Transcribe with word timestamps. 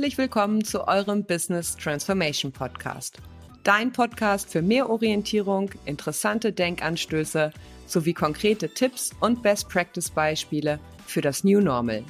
Herzlich 0.00 0.16
willkommen 0.16 0.64
zu 0.64 0.88
eurem 0.88 1.26
Business 1.26 1.76
Transformation 1.76 2.52
Podcast. 2.52 3.18
Dein 3.64 3.92
Podcast 3.92 4.50
für 4.50 4.62
mehr 4.62 4.88
Orientierung, 4.88 5.70
interessante 5.84 6.54
Denkanstöße 6.54 7.52
sowie 7.84 8.14
konkrete 8.14 8.70
Tipps 8.70 9.10
und 9.20 9.42
Best 9.42 9.68
Practice 9.68 10.08
Beispiele 10.08 10.80
für 11.04 11.20
das 11.20 11.44
New 11.44 11.60
Normal. 11.60 12.02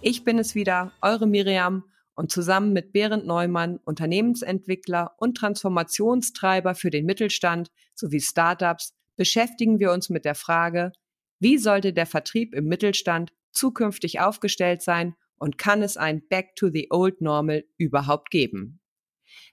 Ich 0.00 0.24
bin 0.24 0.38
es 0.38 0.54
wieder, 0.54 0.92
eure 1.02 1.26
Miriam 1.26 1.84
und 2.14 2.32
zusammen 2.32 2.72
mit 2.72 2.94
Berend 2.94 3.26
Neumann, 3.26 3.76
Unternehmensentwickler 3.84 5.14
und 5.18 5.36
Transformationstreiber 5.36 6.74
für 6.74 6.88
den 6.88 7.04
Mittelstand 7.04 7.70
sowie 7.94 8.22
Startups, 8.22 8.94
beschäftigen 9.16 9.78
wir 9.78 9.92
uns 9.92 10.08
mit 10.08 10.24
der 10.24 10.34
Frage, 10.34 10.92
wie 11.38 11.58
sollte 11.58 11.92
der 11.92 12.06
Vertrieb 12.06 12.54
im 12.54 12.64
Mittelstand 12.64 13.30
zukünftig 13.52 14.20
aufgestellt 14.20 14.80
sein 14.80 15.16
und 15.40 15.58
kann 15.58 15.82
es 15.82 15.96
ein 15.96 16.22
Back 16.28 16.54
to 16.54 16.68
the 16.70 16.86
Old 16.90 17.20
Normal 17.20 17.64
überhaupt 17.76 18.30
geben? 18.30 18.80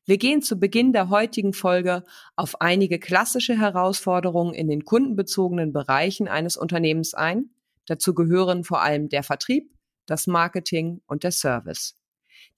Wir 0.05 0.17
gehen 0.17 0.41
zu 0.41 0.59
Beginn 0.59 0.93
der 0.93 1.09
heutigen 1.09 1.53
Folge 1.53 2.03
auf 2.35 2.61
einige 2.61 2.99
klassische 2.99 3.57
Herausforderungen 3.57 4.53
in 4.53 4.67
den 4.67 4.85
kundenbezogenen 4.85 5.73
Bereichen 5.73 6.27
eines 6.27 6.57
Unternehmens 6.57 7.13
ein. 7.13 7.49
Dazu 7.87 8.13
gehören 8.13 8.63
vor 8.63 8.81
allem 8.81 9.09
der 9.09 9.23
Vertrieb, 9.23 9.73
das 10.05 10.27
Marketing 10.27 11.01
und 11.07 11.23
der 11.23 11.31
Service. 11.31 11.95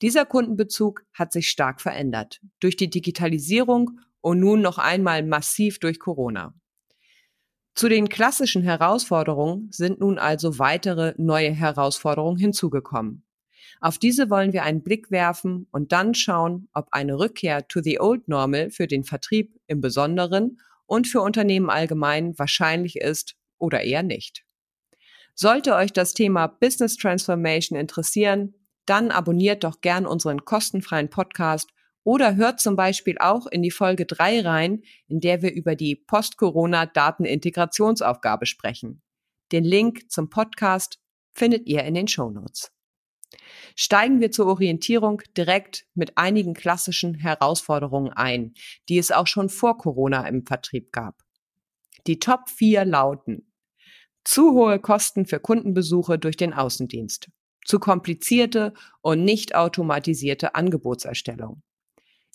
Dieser 0.02 0.26
Kundenbezug 0.26 1.04
hat 1.14 1.32
sich 1.32 1.50
stark 1.50 1.82
verändert 1.82 2.42
durch 2.60 2.78
die 2.78 2.90
Digitalisierung 2.90 4.00
und 4.22 4.40
nun 4.40 4.62
noch 4.62 4.78
einmal 4.78 5.24
massiv 5.24 5.80
durch 5.80 6.00
Corona. 6.00 6.54
Zu 7.76 7.88
den 7.90 8.10
klassischen 8.10 8.62
Herausforderungen 8.62 9.70
sind 9.72 10.00
nun 10.00 10.20
also 10.20 10.60
weitere 10.60 11.14
neue 11.18 11.52
Herausforderungen 11.52 12.38
hinzugekommen. 12.38 13.24
Auf 13.82 13.98
diese 13.98 14.30
wollen 14.30 14.52
wir 14.52 14.64
einen 14.64 14.84
Blick 14.84 15.10
werfen 15.10 15.68
und 15.72 15.94
dann 15.94 16.14
schauen, 16.14 16.68
ob 16.74 16.90
eine 16.92 17.18
Rückkehr 17.18 17.66
to 17.68 17.82
the 17.82 17.98
old 18.00 18.28
normal 18.28 18.72
für 18.72 18.88
den 18.88 19.06
Vertrieb 19.06 19.58
im 19.68 19.80
Besonderen 19.80 20.60
und 20.86 21.08
für 21.08 21.22
Unternehmen 21.22 21.70
allgemein 21.70 22.38
wahrscheinlich 22.38 22.98
ist 22.98 23.38
oder 23.58 23.80
eher 23.82 24.04
nicht. 24.04 24.44
Sollte 25.34 25.76
euch 25.76 25.94
das 25.94 26.14
Thema 26.14 26.48
Business 26.48 26.98
Transformation 26.98 27.80
interessieren, 27.80 28.54
dann 28.86 29.12
abonniert 29.12 29.64
doch 29.64 29.80
gern 29.80 30.06
unseren 30.06 30.44
kostenfreien 30.44 31.10
Podcast 31.10 31.70
oder 32.04 32.36
hört 32.36 32.60
zum 32.60 32.76
Beispiel 32.76 33.18
auch 33.20 33.48
in 33.48 33.62
die 33.62 33.72
Folge 33.72 34.06
3 34.06 34.42
rein, 34.42 34.84
in 35.08 35.22
der 35.22 35.42
wir 35.42 35.54
über 35.54 35.76
die 35.76 35.96
Post-Corona-Datenintegrationsaufgabe 35.96 38.46
sprechen. 38.46 39.02
Den 39.54 39.64
Link 39.64 40.12
zum 40.12 40.30
Podcast 40.30 41.00
findet 41.32 41.66
ihr 41.68 41.84
in 41.84 41.94
den 41.94 42.10
Show 42.10 42.30
Notes. 42.30 42.74
Steigen 43.76 44.20
wir 44.20 44.32
zur 44.32 44.48
Orientierung 44.48 45.22
direkt 45.38 45.86
mit 45.94 46.18
einigen 46.18 46.54
klassischen 46.54 47.16
Herausforderungen 47.16 48.12
ein, 48.12 48.54
die 48.90 48.98
es 48.98 49.12
auch 49.12 49.28
schon 49.28 49.50
vor 49.50 49.78
Corona 49.78 50.28
im 50.28 50.46
Vertrieb 50.46 50.92
gab. 50.92 51.24
Die 52.08 52.20
Top 52.20 52.50
4 52.50 52.86
lauten 52.86 53.52
zu 54.24 54.54
hohe 54.54 54.80
Kosten 54.80 55.26
für 55.26 55.40
Kundenbesuche 55.40 56.20
durch 56.20 56.38
den 56.38 56.54
Außendienst, 56.54 57.30
zu 57.66 57.80
komplizierte 57.80 58.74
und 59.02 59.24
nicht 59.24 59.56
automatisierte 59.56 60.56
Angebotserstellung, 60.56 61.62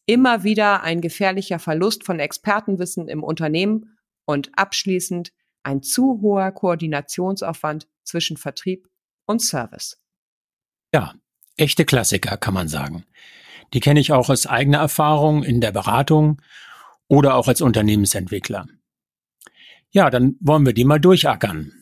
immer 0.06 0.44
wieder 0.44 0.82
ein 0.82 1.00
gefährlicher 1.00 1.58
Verlust 1.58 2.04
von 2.04 2.20
Expertenwissen 2.20 3.08
im 3.08 3.22
Unternehmen 3.22 3.96
und 4.26 4.50
abschließend 4.56 5.32
ein 5.62 5.82
zu 5.82 6.20
hoher 6.20 6.52
Koordinationsaufwand 6.52 7.88
zwischen 8.02 8.36
Vertrieb 8.36 8.88
und 9.26 9.40
Service. 9.40 10.03
Ja, 10.94 11.12
echte 11.56 11.84
Klassiker 11.84 12.36
kann 12.36 12.54
man 12.54 12.68
sagen. 12.68 13.04
Die 13.72 13.80
kenne 13.80 13.98
ich 13.98 14.12
auch 14.12 14.28
aus 14.28 14.46
eigener 14.46 14.78
Erfahrung 14.78 15.42
in 15.42 15.60
der 15.60 15.72
Beratung 15.72 16.40
oder 17.08 17.34
auch 17.34 17.48
als 17.48 17.62
Unternehmensentwickler. 17.62 18.68
Ja, 19.90 20.08
dann 20.08 20.36
wollen 20.38 20.64
wir 20.64 20.72
die 20.72 20.84
mal 20.84 21.00
durchackern. 21.00 21.72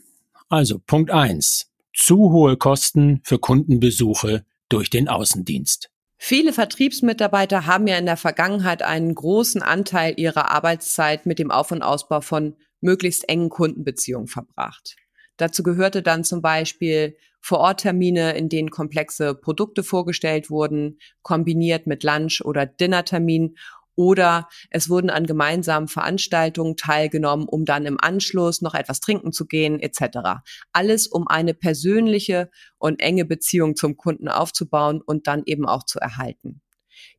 Also 0.49 0.79
Punkt 0.79 1.11
eins: 1.11 1.71
Zu 1.95 2.33
hohe 2.33 2.57
Kosten 2.57 3.21
für 3.23 3.39
Kundenbesuche 3.39 4.47
durch 4.71 4.89
den 4.89 5.09
Außendienst. 5.09 5.91
Viele 6.17 6.55
Vertriebsmitarbeiter 6.55 7.67
haben 7.67 7.87
ja 7.87 7.99
in 7.99 8.07
der 8.07 8.17
Vergangenheit 8.17 8.81
einen 8.81 9.15
großen 9.15 9.61
Anteil 9.61 10.15
ihrer 10.17 10.51
Arbeitszeit 10.51 11.27
mit 11.27 11.39
dem 11.39 11.51
Auf- 11.51 11.71
und 11.71 11.83
Ausbau 11.83 12.23
von 12.23 12.57
möglichst 12.81 13.29
engen 13.29 13.51
Kundenbeziehungen 13.51 14.29
verbracht. 14.29 14.97
Dazu 15.37 15.63
gehörte 15.63 16.01
dann 16.01 16.25
zum 16.25 16.41
Beispiel 16.41 17.15
Vororttermine, 17.43 18.37
in 18.37 18.49
denen 18.49 18.71
komplexe 18.71 19.35
Produkte 19.35 19.83
vorgestellt 19.83 20.49
wurden, 20.49 20.99
kombiniert 21.23 21.87
mit 21.87 22.05
Lunch- 22.05 22.43
oder 22.45 22.67
Dinnerterminen 22.67 23.57
oder 23.95 24.49
es 24.71 24.89
wurden 24.89 25.11
an 25.11 25.27
gemeinsamen 25.27 25.89
Veranstaltungen 25.89 26.77
teilgenommen, 26.77 27.47
um 27.47 27.65
dann 27.65 27.85
im 27.85 27.99
Anschluss 28.01 28.63
noch 28.63 28.75
etwas 28.75 29.01
trinken 29.01 29.33
zu 29.33 29.47
gehen 29.47 29.81
etc. 29.81 30.41
Alles, 30.73 31.07
um 31.09 31.29
eine 31.29 31.53
persönliche 31.53 32.51
und 32.79 33.01
enge 33.01 33.25
Beziehung 33.25 33.77
zum 33.77 33.97
Kunden 33.97 34.29
aufzubauen 34.29 35.03
und 35.03 35.27
dann 35.27 35.43
eben 35.45 35.67
auch 35.67 35.85
zu 35.85 35.99
erhalten. 35.99 36.63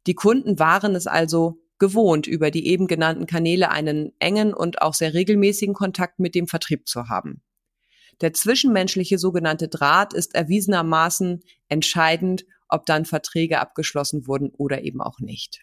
Die 0.07 0.15
Kunden 0.15 0.57
waren 0.57 0.95
es 0.95 1.05
also 1.05 1.59
gewohnt, 1.79 2.27
über 2.27 2.49
die 2.49 2.67
eben 2.67 2.87
genannten 2.87 3.25
Kanäle 3.25 3.69
einen 3.69 4.13
engen 4.19 4.53
und 4.53 4.81
auch 4.81 4.93
sehr 4.93 5.13
regelmäßigen 5.13 5.75
Kontakt 5.75 6.19
mit 6.19 6.33
dem 6.33 6.47
Vertrieb 6.47 6.87
zu 6.87 7.09
haben. 7.09 7.41
Der 8.21 8.33
zwischenmenschliche 8.33 9.17
sogenannte 9.17 9.67
Draht 9.67 10.13
ist 10.13 10.35
erwiesenermaßen 10.35 11.43
entscheidend, 11.67 12.45
ob 12.69 12.85
dann 12.85 13.05
Verträge 13.05 13.59
abgeschlossen 13.59 14.27
wurden 14.27 14.49
oder 14.49 14.83
eben 14.83 15.01
auch 15.01 15.19
nicht. 15.19 15.61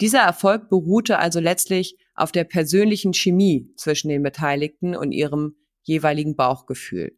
Dieser 0.00 0.20
Erfolg 0.20 0.68
beruhte 0.68 1.18
also 1.18 1.40
letztlich 1.40 1.96
auf 2.14 2.32
der 2.32 2.44
persönlichen 2.44 3.14
Chemie 3.14 3.72
zwischen 3.76 4.08
den 4.08 4.22
Beteiligten 4.22 4.96
und 4.96 5.12
ihrem 5.12 5.56
jeweiligen 5.82 6.36
Bauchgefühl. 6.36 7.16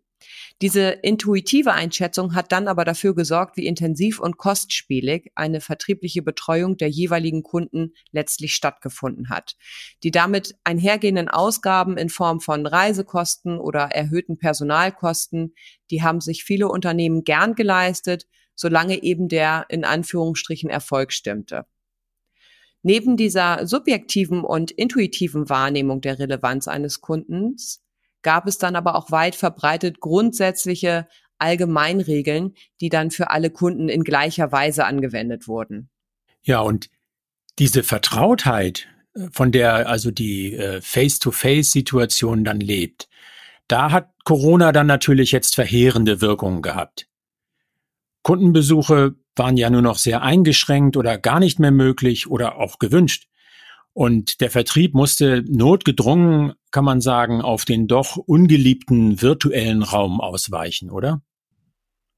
Diese 0.61 0.91
intuitive 0.91 1.73
Einschätzung 1.73 2.35
hat 2.35 2.53
dann 2.53 2.69
aber 2.69 2.85
dafür 2.85 3.15
gesorgt, 3.15 3.57
wie 3.57 3.67
intensiv 3.67 4.21
und 4.21 4.37
kostspielig 4.37 5.33
eine 5.35 5.61
vertriebliche 5.61 6.23
Betreuung 6.23 6.77
der 6.77 6.89
jeweiligen 6.89 7.43
Kunden 7.43 7.95
letztlich 8.11 8.55
stattgefunden 8.55 9.29
hat. 9.29 9.57
Die 10.03 10.11
damit 10.11 10.55
einhergehenden 10.65 11.29
Ausgaben 11.29 11.97
in 11.97 12.09
Form 12.09 12.41
von 12.41 12.67
Reisekosten 12.67 13.59
oder 13.59 13.91
erhöhten 13.93 14.39
Personalkosten, 14.39 15.55
die 15.91 16.03
haben 16.03 16.21
sich 16.21 16.45
viele 16.45 16.69
Unternehmen 16.69 17.25
gern 17.25 17.55
geleistet, 17.55 18.27
solange 18.55 19.03
eben 19.03 19.29
der 19.29 19.67
in 19.69 19.85
Anführungsstrichen 19.85 20.71
Erfolg 20.71 21.13
stimmte. 21.13 21.67
Neben 22.83 23.17
dieser 23.17 23.67
subjektiven 23.67 24.43
und 24.43 24.73
intuitiven 24.73 25.49
Wahrnehmung 25.49 26.01
der 26.01 26.19
Relevanz 26.19 26.67
eines 26.67 27.01
Kundens 27.01 27.83
gab 28.23 28.47
es 28.47 28.59
dann 28.59 28.77
aber 28.77 28.97
auch 28.97 29.11
weit 29.11 29.35
verbreitet 29.35 30.01
grundsätzliche 30.01 31.07
Allgemeinregeln, 31.39 32.55
die 32.81 32.89
dann 32.89 33.11
für 33.11 33.31
alle 33.31 33.51
Kunden 33.51 33.89
in 33.89 34.05
gleicher 34.05 34.53
Weise 34.53 34.85
angewendet 34.85 35.49
wurden. 35.49 35.91
Ja, 36.43 36.61
und 36.61 36.89
diese 37.59 37.83
Vertrautheit, 37.83 38.89
äh, 39.15 39.29
von 39.33 39.53
der 39.53 39.89
also 39.89 40.11
die 40.11 40.55
äh, 40.55 40.81
Face-to-Face-Situation 40.81 42.45
dann 42.45 42.61
lebt, 42.61 43.09
da 43.69 43.91
hat 43.91 44.11
Corona 44.25 44.73
dann 44.73 44.87
natürlich 44.87 45.33
jetzt 45.33 45.55
verheerende 45.55 46.21
Wirkungen 46.21 46.63
gehabt. 46.63 47.09
Kundenbesuche 48.23 49.17
waren 49.35 49.57
ja 49.57 49.71
nur 49.71 49.83
noch 49.83 49.99
sehr 49.99 50.23
eingeschränkt 50.23 50.97
oder 50.97 51.19
gar 51.19 51.41
nicht 51.41 51.59
mehr 51.59 51.71
möglich 51.71 52.29
oder 52.31 52.57
auch 52.57 52.79
gewünscht. 52.79 53.27
Und 53.95 54.41
der 54.41 54.51
Vertrieb 54.51 54.95
musste 54.95 55.45
notgedrungen, 55.47 56.55
kann 56.71 56.85
man 56.85 57.01
sagen, 57.01 57.43
auf 57.43 57.65
den 57.65 57.87
doch 57.87 58.17
ungeliebten 58.17 59.21
virtuellen 59.21 59.83
Raum 59.83 60.21
ausweichen, 60.21 60.91
oder? 60.91 61.23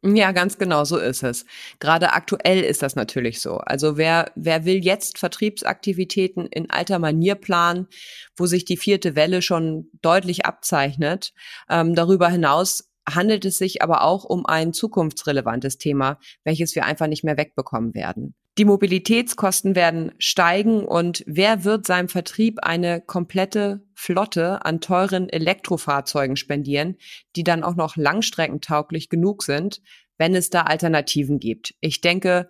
Ja, 0.06 0.32
ganz 0.32 0.59
genau, 0.59 0.85
so 0.85 0.99
ist 0.99 1.23
es. 1.23 1.47
Gerade 1.79 2.12
aktuell 2.12 2.61
ist 2.61 2.82
das 2.82 2.94
natürlich 2.94 3.41
so. 3.41 3.56
Also 3.56 3.97
wer, 3.97 4.31
wer 4.35 4.67
will 4.67 4.85
jetzt 4.85 5.19
Vertriebsaktivitäten 5.19 6.47
in 6.47 6.69
alter 6.69 6.99
Manier 6.99 7.37
planen, 7.37 7.88
wo 8.37 8.44
sich 8.44 8.67
die 8.67 8.77
vierte 8.77 9.17
Welle 9.17 9.41
schon 9.41 9.88
deutlich 10.03 10.44
abzeichnet? 10.44 11.32
Ähm, 11.70 11.94
darüber 11.94 12.29
hinaus 12.29 12.91
handelt 13.09 13.47
es 13.47 13.56
sich 13.56 13.81
aber 13.81 14.03
auch 14.03 14.25
um 14.25 14.44
ein 14.44 14.75
zukunftsrelevantes 14.75 15.79
Thema, 15.79 16.19
welches 16.44 16.75
wir 16.75 16.85
einfach 16.85 17.06
nicht 17.06 17.25
mehr 17.25 17.38
wegbekommen 17.38 17.94
werden. 17.94 18.35
Die 18.56 18.65
Mobilitätskosten 18.65 19.75
werden 19.75 20.12
steigen 20.19 20.85
und 20.85 21.25
wer 21.27 21.65
wird 21.65 21.87
seinem 21.87 22.09
Vertrieb 22.09 22.61
eine 22.62 23.01
komplette 23.01 23.85
Flotte 23.95 24.65
an 24.65 24.81
teuren 24.81 25.29
Elektrofahrzeugen 25.29 26.37
spendieren, 26.37 26.97
die 27.35 27.43
dann 27.43 27.65
auch 27.65 27.75
noch 27.75 27.97
langstreckentauglich 27.97 29.09
genug 29.09 29.43
sind, 29.43 29.83
wenn 30.19 30.37
es 30.37 30.51
da 30.51 30.62
Alternativen 30.62 31.41
gibt? 31.41 31.75
Ich 31.81 32.01
denke, 32.01 32.49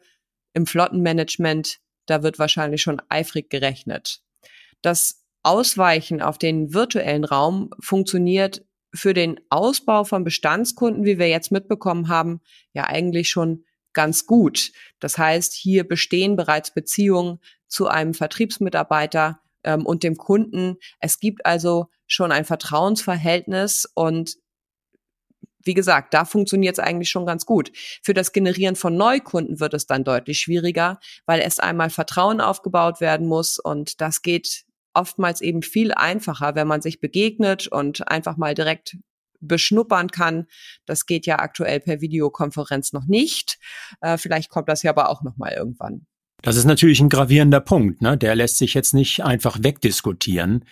im 0.53 0.67
Flottenmanagement, 0.67 1.81
da 2.05 2.23
wird 2.23 2.39
wahrscheinlich 2.39 2.83
schon 2.83 3.01
eifrig 3.09 3.49
gerechnet. 3.49 4.21
Das 4.83 5.25
Ausweichen 5.43 6.21
auf 6.21 6.37
den 6.37 6.75
virtuellen 6.75 7.25
Raum 7.25 7.71
funktioniert 7.81 8.67
für 8.95 9.15
den 9.15 9.41
Ausbau 9.49 10.05
von 10.05 10.23
Bestandskunden, 10.23 11.05
wie 11.05 11.19
wir 11.19 11.29
jetzt 11.29 11.51
mitbekommen 11.51 12.09
haben, 12.09 12.41
ja 12.75 12.85
eigentlich 12.85 13.31
schon 13.31 13.65
ganz 13.94 14.26
gut. 14.26 14.73
Das 15.00 15.19
heißt, 15.19 15.52
hier 15.55 15.87
bestehen 15.87 16.37
bereits 16.37 16.73
Beziehungen 16.73 17.41
zu 17.69 17.88
einem 17.88 18.14
Vertriebsmitarbeiter 18.14 19.41
ähm, 19.64 19.87
und 19.87 20.02
dem 20.02 20.17
Kunden. 20.17 20.76
Es 21.00 21.19
gibt 21.19 21.46
also 21.46 21.87
schon 22.06 22.32
ein 22.32 22.44
Vertrauensverhältnis 22.44 23.91
und 23.94 24.37
wie 25.67 25.75
gesagt, 25.75 26.12
da 26.12 26.26
funktioniert 26.26 26.75
es 26.75 26.85
eigentlich 26.85 27.08
schon 27.08 27.25
ganz 27.25 27.46
gut. 27.46 27.73
Für 28.02 28.12
das 28.12 28.32
Generieren 28.32 28.76
von 28.76 28.96
Neukunden 28.96 29.61
wird 29.61 29.73
es 29.73 29.87
dann 29.87 30.05
deutlich 30.05 30.38
schwieriger, 30.41 31.00
weil 31.25 31.41
erst 31.41 31.62
einmal 31.62 31.88
Vertrauen 31.88 32.43
aufgebaut 32.43 33.00
werden 33.00 33.26
muss 33.26 33.58
und 33.58 34.00
das 34.02 34.20
geht 34.20 34.67
oftmals 34.93 35.41
eben 35.41 35.62
viel 35.62 35.93
einfacher, 35.93 36.55
wenn 36.55 36.69
man 36.69 36.82
sich 36.82 37.00
begegnet 37.00 37.67
und 37.67 38.06
einfach 38.08 38.37
mal 38.37 38.55
direkt 38.55 38.96
beschnuppern 39.46 40.08
kann. 40.08 40.46
Das 40.87 41.06
geht 41.06 41.26
ja 41.26 41.38
aktuell 41.38 41.81
per 41.81 42.00
Videokonferenz 42.00 42.93
noch 42.93 43.06
nicht. 43.06 43.58
Äh, 44.00 44.19
vielleicht 44.19 44.50
kommt 44.50 44.69
das 44.69 44.82
ja 44.82 44.91
aber 44.91 45.11
auch 45.11 45.23
noch 45.23 45.37
mal 45.37 45.52
irgendwann. 45.52 46.06
Das 46.43 46.56
ist 46.56 46.67
natürlich 46.67 47.00
ein 47.00 47.08
gravierender 47.08 47.61
Punkt, 47.61 48.02
ne? 48.02 48.19
Der 48.19 48.35
lässt 48.35 48.58
sich 48.58 48.75
jetzt 48.75 48.93
nicht 48.93 49.25
einfach 49.25 49.58
wegdiskutieren. 49.62 50.64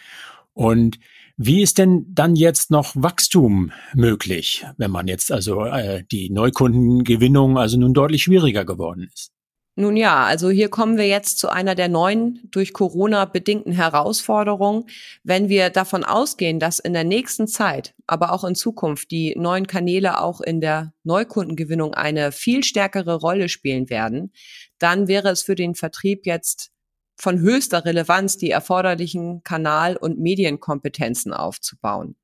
Und 0.52 0.98
wie 1.38 1.62
ist 1.62 1.78
denn 1.78 2.04
dann 2.10 2.36
jetzt 2.36 2.70
noch 2.70 2.94
Wachstum 2.94 3.72
möglich, 3.94 4.66
wenn 4.76 4.90
man 4.90 5.08
jetzt 5.08 5.32
also 5.32 5.64
äh, 5.64 6.04
die 6.10 6.28
Neukundengewinnung 6.30 7.56
also 7.56 7.78
nun 7.78 7.94
deutlich 7.94 8.24
schwieriger 8.24 8.66
geworden 8.66 9.08
ist? 9.12 9.32
Nun 9.74 9.96
ja, 9.96 10.24
also 10.24 10.50
hier 10.50 10.69
kommen 10.69 10.98
wir 10.98 11.06
jetzt 11.08 11.38
zu 11.38 11.48
einer 11.48 11.74
der 11.74 11.88
neuen 11.88 12.40
durch 12.50 12.74
Corona 12.74 13.24
bedingten 13.24 13.72
Herausforderungen. 13.72 14.84
Wenn 15.24 15.48
wir 15.48 15.70
davon 15.70 16.04
ausgehen, 16.04 16.60
dass 16.60 16.78
in 16.78 16.92
der 16.92 17.04
nächsten 17.04 17.48
Zeit, 17.48 17.94
aber 18.06 18.32
auch 18.32 18.44
in 18.44 18.54
Zukunft 18.54 19.10
die 19.10 19.34
neuen 19.34 19.66
Kanäle 19.66 20.20
auch 20.20 20.42
in 20.42 20.60
der 20.60 20.92
Neukundengewinnung 21.04 21.94
eine 21.94 22.32
viel 22.32 22.64
stärkere 22.64 23.14
Rolle 23.14 23.48
spielen 23.48 23.88
werden, 23.88 24.32
dann 24.78 25.08
wäre 25.08 25.30
es 25.30 25.40
für 25.42 25.54
den 25.54 25.74
Vertrieb 25.74 26.26
jetzt 26.26 26.70
von 27.16 27.38
höchster 27.38 27.86
Relevanz, 27.86 28.36
die 28.36 28.50
erforderlichen 28.50 29.42
Kanal- 29.42 29.96
und 29.96 30.19
Medienkompetenzen 30.19 31.32
aufzubauen. 31.32 32.16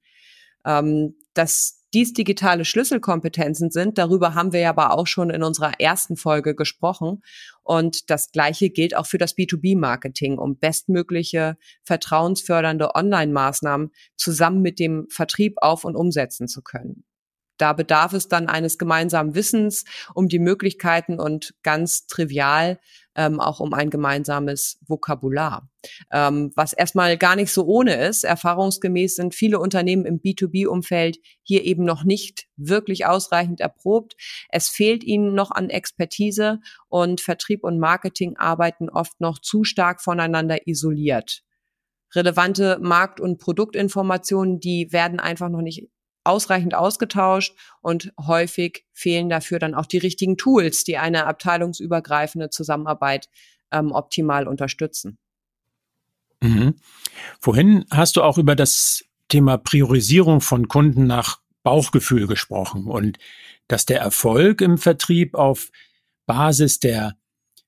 Ähm, 0.67 1.15
das 1.33 1.78
dies 1.95 2.13
digitale 2.13 2.65
Schlüsselkompetenzen 2.65 3.71
sind. 3.71 3.99
Darüber 3.99 4.35
haben 4.35 4.53
wir 4.53 4.61
ja 4.61 4.71
aber 4.71 4.93
auch 4.93 5.07
schon 5.07 5.31
in 5.31 5.43
unserer 5.43 5.81
ersten 5.81 6.17
Folge 6.17 6.55
gesprochen. 6.55 7.23
Und 7.63 8.11
das 8.11 8.31
Gleiche 8.31 8.71
gilt 8.71 8.97
auch 8.97 9.07
für 9.07 9.19
das 9.19 9.37
B2B-Marketing, 9.37 10.39
um 10.39 10.59
bestmögliche 10.59 11.57
vertrauensfördernde 11.85 12.95
Online-Maßnahmen 12.95 13.91
zusammen 14.17 14.61
mit 14.61 14.79
dem 14.79 15.07
Vertrieb 15.11 15.57
auf 15.61 15.85
und 15.85 15.97
umsetzen 15.97 16.49
zu 16.49 16.63
können. 16.63 17.05
Da 17.59 17.73
bedarf 17.73 18.13
es 18.13 18.29
dann 18.29 18.49
eines 18.49 18.79
gemeinsamen 18.79 19.35
Wissens 19.35 19.85
um 20.15 20.29
die 20.29 20.39
Möglichkeiten 20.39 21.19
und 21.19 21.55
ganz 21.63 22.07
trivial 22.07 22.79
ähm, 23.19 23.41
auch 23.41 23.59
um 23.59 23.75
ein 23.75 23.91
gemeinsames 23.91 24.79
Vokabular, 24.87 25.69
ähm, 26.13 26.53
was 26.55 26.73
erstmal 26.73 27.19
gar 27.19 27.35
nicht 27.35 27.53
so 27.53 27.67
ohne 27.67 27.97
ist. 27.97 28.23
Erfahrungsgemäß 28.23 29.17
sind 29.17 29.35
viele 29.35 29.59
Unternehmen 29.59 30.07
im 30.07 30.21
B2B-Umfeld 30.21 31.19
hier 31.43 31.65
eben 31.65 31.85
noch 31.85 32.05
nicht 32.05 32.47
wirklich 32.57 33.07
ausreichend 33.07 33.61
erprobt. 33.61 34.15
Es 34.51 34.69
fehlt 34.69 35.03
ihnen 35.03 35.35
noch 35.35 35.51
an 35.51 35.69
Expertise 35.69 36.61
und 36.89 37.21
Vertrieb 37.21 37.65
und 37.65 37.81
Marketing 37.81 38.37
arbeiten 38.37 38.89
oft 38.89 39.21
noch 39.21 39.41
zu 39.41 39.65
stark 39.65 40.01
voneinander 40.01 40.69
isoliert 40.69 41.43
relevante 42.15 42.79
Markt- 42.81 43.21
und 43.21 43.37
Produktinformationen, 43.37 44.61
die 44.61 44.93
werden 44.93 45.21
einfach 45.21 45.51
noch 45.51 45.61
nicht 45.61 45.91
ausreichend 46.29 46.75
ausgetauscht 46.75 47.55
und 47.81 48.13
häufig 48.21 48.85
fehlen 48.93 49.29
dafür 49.29 49.59
dann 49.59 49.75
auch 49.75 49.87
die 49.87 49.99
richtigen 49.99 50.37
Tools, 50.37 50.85
die 50.85 50.99
eine 50.99 51.27
abteilungsübergreifende 51.27 52.51
Zusammenarbeit 52.51 53.29
ähm, 53.73 53.93
optimal 53.93 54.47
unterstützen. 54.47 55.19
Mhm. 56.41 56.77
Vorhin 57.41 57.85
hast 57.91 58.17
du 58.17 58.23
auch 58.23 58.39
über 58.39 58.55
das 58.55 59.05
Thema 59.29 59.59
Priorisierung 59.59 60.41
von 60.41 60.69
Kunden 60.69 61.07
nach 61.07 61.41
Bauchgefühl 61.63 62.27
gesprochen 62.27 62.87
und 62.87 63.19
dass 63.67 63.85
der 63.85 64.01
Erfolg 64.01 64.61
im 64.61 64.79
Vertrieb 64.79 65.35
auf 65.35 65.71
Basis 66.27 66.79
der 66.79 67.17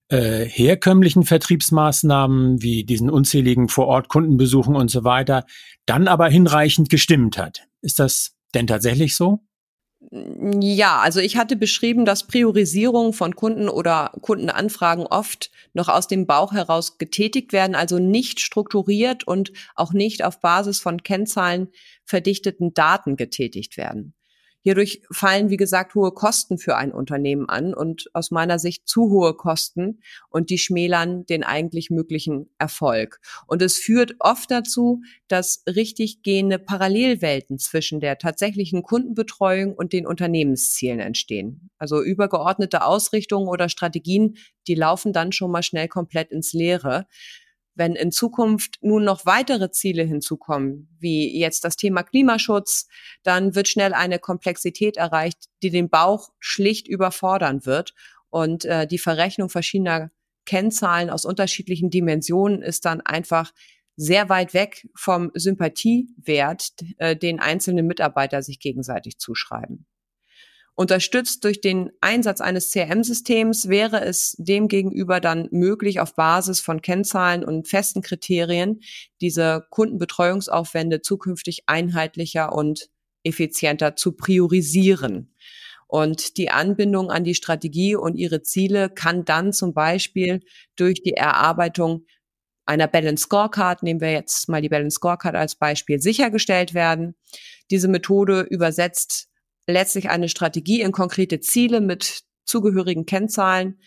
äh, 0.09 0.45
herkömmlichen 0.45 1.25
Vertriebsmaßnahmen 1.25 2.63
wie 2.63 2.85
diesen 2.85 3.11
unzähligen 3.11 3.69
Vor-Ort-Kundenbesuchen 3.69 4.75
und 4.75 4.91
so 4.91 5.05
weiter 5.05 5.45
dann 5.87 6.09
aber 6.09 6.29
hinreichend 6.29 6.89
gestimmt 6.89 7.39
hat. 7.39 7.67
Ist 7.81 7.99
das 7.99 8.37
denn 8.55 8.67
tatsächlich 8.67 9.17
so? 9.17 9.41
Ja, 10.13 10.99
also 11.01 11.21
ich 11.21 11.37
hatte 11.37 11.57
beschrieben, 11.57 12.07
dass 12.07 12.27
Priorisierung 12.27 13.13
von 13.13 13.37
Kunden 13.37 13.69
oder 13.69 14.13
Kundenanfragen 14.23 15.07
oft 15.07 15.51
noch 15.75 15.89
aus 15.89 16.09
dem 16.09 16.27
Bauch 16.27 16.53
heraus 16.53 16.97
getätigt 16.97 17.53
werden, 17.53 17.75
also 17.75 17.99
nicht 17.99 18.41
strukturiert 18.41 19.25
und 19.25 19.53
auch 19.75 19.93
nicht 19.93 20.25
auf 20.25 20.41
Basis 20.41 20.81
von 20.81 21.03
Kennzahlen 21.03 21.69
verdichteten 22.07 22.73
Daten 22.73 23.17
getätigt 23.17 23.77
werden. 23.77 24.15
Hierdurch 24.63 25.03
fallen, 25.11 25.49
wie 25.49 25.57
gesagt, 25.57 25.95
hohe 25.95 26.13
Kosten 26.13 26.59
für 26.59 26.77
ein 26.77 26.93
Unternehmen 26.93 27.49
an 27.49 27.73
und 27.73 28.11
aus 28.13 28.31
meiner 28.31 28.59
Sicht 28.59 28.87
zu 28.87 29.09
hohe 29.11 29.35
Kosten 29.35 30.01
und 30.29 30.51
die 30.51 30.59
schmälern 30.59 31.25
den 31.25 31.45
eigentlich 31.45 31.91
möglichen 31.91 32.51
Erfolg. 32.59 33.21
Und 33.47 33.63
es 33.63 33.79
führt 33.79 34.17
oft 34.19 34.51
dazu, 34.51 35.01
dass 35.29 35.63
richtig 35.67 36.23
gehende 36.23 36.59
Parallelwelten 36.59 37.59
zwischen 37.59 38.01
der 38.01 38.19
tatsächlichen 38.19 38.83
Kundenbetreuung 38.83 39.75
und 39.75 39.93
den 39.93 40.07
Unternehmenszielen 40.07 41.01
entstehen. 41.01 41.71
Also 41.79 42.03
übergeordnete 42.03 42.85
Ausrichtungen 42.85 43.49
oder 43.49 43.69
Strategien, 43.69 44.37
die 44.67 44.75
laufen 44.75 45.13
dann 45.13 45.33
schon 45.33 45.51
mal 45.51 45.63
schnell 45.63 45.89
komplett 45.89 46.31
ins 46.31 46.53
Leere. 46.53 47.07
Wenn 47.81 47.95
in 47.95 48.13
Zukunft 48.13 48.77
nun 48.83 49.05
noch 49.05 49.25
weitere 49.25 49.71
Ziele 49.71 50.03
hinzukommen, 50.03 50.95
wie 50.99 51.41
jetzt 51.41 51.65
das 51.65 51.77
Thema 51.77 52.03
Klimaschutz, 52.03 52.89
dann 53.23 53.55
wird 53.55 53.69
schnell 53.69 53.95
eine 53.95 54.19
Komplexität 54.19 54.99
erreicht, 54.99 55.47
die 55.63 55.71
den 55.71 55.89
Bauch 55.89 56.29
schlicht 56.41 56.87
überfordern 56.89 57.65
wird. 57.65 57.95
Und 58.29 58.67
äh, 58.67 58.87
die 58.87 58.99
Verrechnung 58.99 59.49
verschiedener 59.49 60.11
Kennzahlen 60.45 61.09
aus 61.09 61.25
unterschiedlichen 61.25 61.89
Dimensionen 61.89 62.61
ist 62.61 62.85
dann 62.85 63.01
einfach 63.01 63.51
sehr 63.97 64.29
weit 64.29 64.53
weg 64.53 64.87
vom 64.95 65.31
Sympathiewert, 65.33 66.73
äh, 66.99 67.17
den 67.17 67.41
einzelne 67.41 67.83
Mitarbeiter 67.83 68.43
sich 68.43 68.61
gegenseitig 68.61 69.17
zuschreiben. 69.17 69.87
Unterstützt 70.81 71.45
durch 71.45 71.61
den 71.61 71.91
Einsatz 72.01 72.41
eines 72.41 72.71
CRM-Systems 72.71 73.69
wäre 73.69 74.03
es 74.03 74.35
demgegenüber 74.39 75.21
dann 75.21 75.47
möglich, 75.51 76.01
auf 76.01 76.15
Basis 76.15 76.61
von 76.61 76.81
Kennzahlen 76.81 77.45
und 77.45 77.69
festen 77.69 78.01
Kriterien 78.01 78.81
diese 79.21 79.67
Kundenbetreuungsaufwände 79.69 81.03
zukünftig 81.03 81.65
einheitlicher 81.67 82.55
und 82.55 82.89
effizienter 83.25 83.95
zu 83.95 84.13
priorisieren. 84.13 85.35
Und 85.87 86.39
die 86.39 86.49
Anbindung 86.49 87.11
an 87.11 87.25
die 87.25 87.35
Strategie 87.35 87.95
und 87.95 88.15
ihre 88.15 88.41
Ziele 88.41 88.89
kann 88.89 89.27
dann 89.27 89.53
zum 89.53 89.75
Beispiel 89.75 90.41
durch 90.77 91.03
die 91.03 91.13
Erarbeitung 91.13 92.07
einer 92.65 92.89
Balance 92.89 93.25
Scorecard, 93.25 93.83
nehmen 93.83 94.01
wir 94.01 94.13
jetzt 94.13 94.49
mal 94.49 94.63
die 94.63 94.71
Balance 94.71 94.95
Scorecard 94.95 95.35
als 95.35 95.57
Beispiel, 95.57 96.01
sichergestellt 96.01 96.73
werden. 96.73 97.17
Diese 97.71 97.89
Methode 97.89 98.47
übersetzt 98.49 99.30
letztlich 99.71 100.11
eine 100.11 100.29
Strategie 100.29 100.81
in 100.81 100.93
konkrete 100.93 101.41
Ziele 101.41 101.81
mit 101.81 102.23
zugehörigen 102.45 103.07
Kennzahlen. 103.07 103.81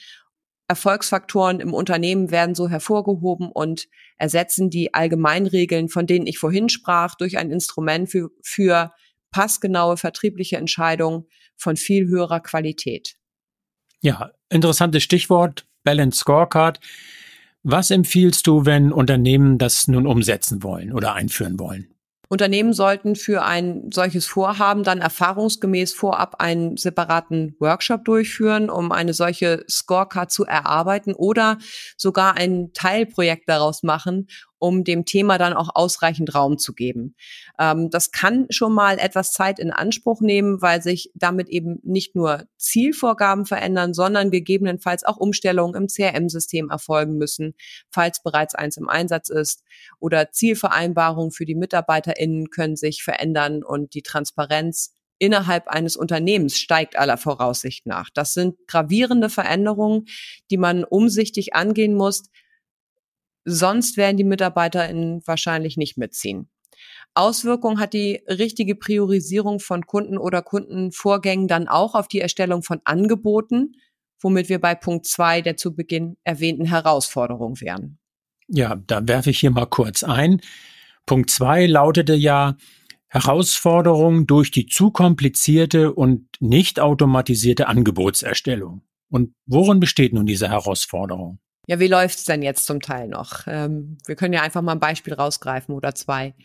Erfolgsfaktoren 0.68 1.60
im 1.60 1.74
Unternehmen 1.74 2.32
werden 2.32 2.56
so 2.56 2.70
hervorgehoben 2.70 3.52
und 3.52 3.88
ersetzen 4.18 4.70
die 4.70 4.94
Allgemeinregeln, 4.94 5.90
von 5.90 6.08
denen 6.08 6.26
ich 6.26 6.40
vorhin 6.40 6.70
sprach, 6.70 7.16
durch 7.16 7.38
ein 7.38 7.52
Instrument 7.52 8.10
für, 8.10 8.30
für 8.42 8.94
passgenaue 9.32 9.98
vertriebliche 9.98 10.58
Entscheidungen 10.58 11.26
von 11.58 11.76
viel 11.76 12.08
höherer 12.08 12.40
Qualität. 12.40 13.16
Ja, 14.02 14.32
interessantes 14.50 15.04
Stichwort, 15.04 15.66
Balance 15.84 16.20
Scorecard. 16.20 16.80
Was 17.64 17.92
empfiehlst 17.92 18.48
du, 18.48 18.66
wenn 18.66 18.92
Unternehmen 18.92 19.58
das 19.58 19.88
nun 19.88 20.06
umsetzen 20.06 20.64
wollen 20.64 20.92
oder 20.92 21.14
einführen 21.14 21.60
wollen? 21.60 21.93
Unternehmen 22.34 22.74
sollten 22.74 23.16
für 23.16 23.44
ein 23.44 23.92
solches 23.94 24.26
Vorhaben 24.26 24.84
dann 24.84 25.02
erfahrungsgemäß 25.02 25.94
vorab 25.94 26.42
einen 26.42 26.78
separaten 26.78 27.56
Workshop 27.60 28.04
durchführen, 28.06 28.72
um 28.72 28.92
eine 28.92 29.14
solche 29.14 29.64
Scorecard 29.70 30.32
zu 30.32 30.44
erarbeiten 30.44 31.14
oder 31.14 31.60
sogar 31.96 32.36
ein 32.36 32.74
Teilprojekt 32.74 33.48
daraus 33.48 33.84
machen, 33.84 34.26
um 34.64 34.86
dem 34.86 35.04
Thema 35.04 35.38
dann 35.38 35.52
auch 35.52 35.76
ausreichend 35.76 36.34
Raum 36.34 36.58
zu 36.58 36.74
geben. 36.74 37.16
Ähm, 37.60 37.90
das 37.90 38.12
kann 38.12 38.48
schon 38.50 38.72
mal 38.72 38.98
etwas 38.98 39.34
Zeit 39.34 39.60
in 39.60 39.72
Anspruch 39.72 40.22
nehmen, 40.22 40.62
weil 40.62 40.82
sich 40.82 41.12
damit 41.16 41.50
eben 41.50 41.80
nicht 41.84 42.16
nur 42.16 42.46
Zielvorgaben 42.56 43.46
verändern, 43.46 43.94
sondern 43.94 44.32
gegebenenfalls 44.32 45.04
auch 45.04 45.18
Umstellungen 45.18 45.76
im 45.76 45.88
CRM-System 45.88 46.70
erfolgen 46.70 47.18
müssen, 47.18 47.56
falls 47.92 48.24
bereits 48.24 48.56
eins 48.56 48.78
im 48.78 48.88
Einsatz 48.88 49.28
ist. 49.28 49.64
Oder 50.00 50.32
Zielvereinbarungen 50.32 51.32
für 51.32 51.44
die 51.44 51.56
MitarbeiterInnen 51.56 52.50
können 52.50 52.78
sich 52.78 53.04
verändern 53.04 53.64
und 53.64 53.94
die 53.94 54.02
Transparenz 54.02 54.94
innerhalb 55.20 55.68
eines 55.68 55.98
Unternehmens 55.98 56.58
steigt 56.58 56.98
aller 56.98 57.18
Voraussicht 57.18 57.86
nach. 57.86 58.10
Das 58.14 58.34
sind 58.34 58.56
gravierende 58.68 59.30
Veränderungen, 59.30 60.06
die 60.50 60.58
man 60.58 60.86
umsichtig 60.86 61.54
angehen 61.54 61.96
muss. 61.96 62.24
Sonst 63.46 63.98
werden 63.98 64.18
die 64.18 64.24
MitarbeiterInnen 64.24 65.22
wahrscheinlich 65.26 65.78
nicht 65.78 65.98
mitziehen. 65.98 66.50
Auswirkungen 67.14 67.80
hat 67.80 67.94
die 67.94 68.24
richtige 68.28 68.76
Priorisierung 68.76 69.60
von 69.60 69.86
Kunden 69.86 70.18
oder 70.18 70.42
Kundenvorgängen 70.42 71.48
dann 71.48 71.68
auch 71.68 71.94
auf 71.96 72.08
die 72.08 72.22
Erstellung 72.22 72.64
von 72.64 72.82
Angeboten, 72.86 73.74
womit 74.20 74.50
wir 74.50 74.60
bei 74.60 74.74
Punkt 74.74 75.06
zwei 75.06 75.42
der 75.42 75.58
zu 75.58 75.76
Beginn 75.76 76.18
erwähnten 76.24 76.66
Herausforderung 76.66 77.60
wären. 77.62 78.00
Ja, 78.48 78.76
da 78.88 79.08
werfe 79.08 79.30
ich 79.30 79.40
hier 79.40 79.52
mal 79.52 79.66
kurz 79.66 80.04
ein. 80.04 80.42
Punkt 81.06 81.30
zwei 81.30 81.68
lautete 81.68 82.16
ja 82.16 82.58
Herausforderung 83.08 84.26
durch 84.26 84.50
die 84.50 84.66
zu 84.66 84.90
komplizierte 84.90 85.94
und 85.94 86.28
nicht 86.40 86.80
automatisierte 86.80 87.68
Angebotserstellung. 87.68 88.82
Und 89.10 89.36
worin 89.46 89.80
besteht 89.80 90.14
nun 90.14 90.26
diese 90.26 90.50
Herausforderung? 90.50 91.38
Ja, 91.66 91.80
wie 91.80 91.88
läuft's 91.88 92.26
denn 92.26 92.42
jetzt 92.42 92.66
zum 92.66 92.82
Teil 92.82 93.08
noch? 93.08 93.48
Ähm, 93.48 93.98
wir 94.06 94.16
können 94.16 94.34
ja 94.34 94.42
einfach 94.42 94.62
mal 94.62 94.74
ein 94.74 94.82
Beispiel 94.82 95.14
rausgreifen 95.14 95.74
oder 95.74 95.96
zwei. 95.96 96.36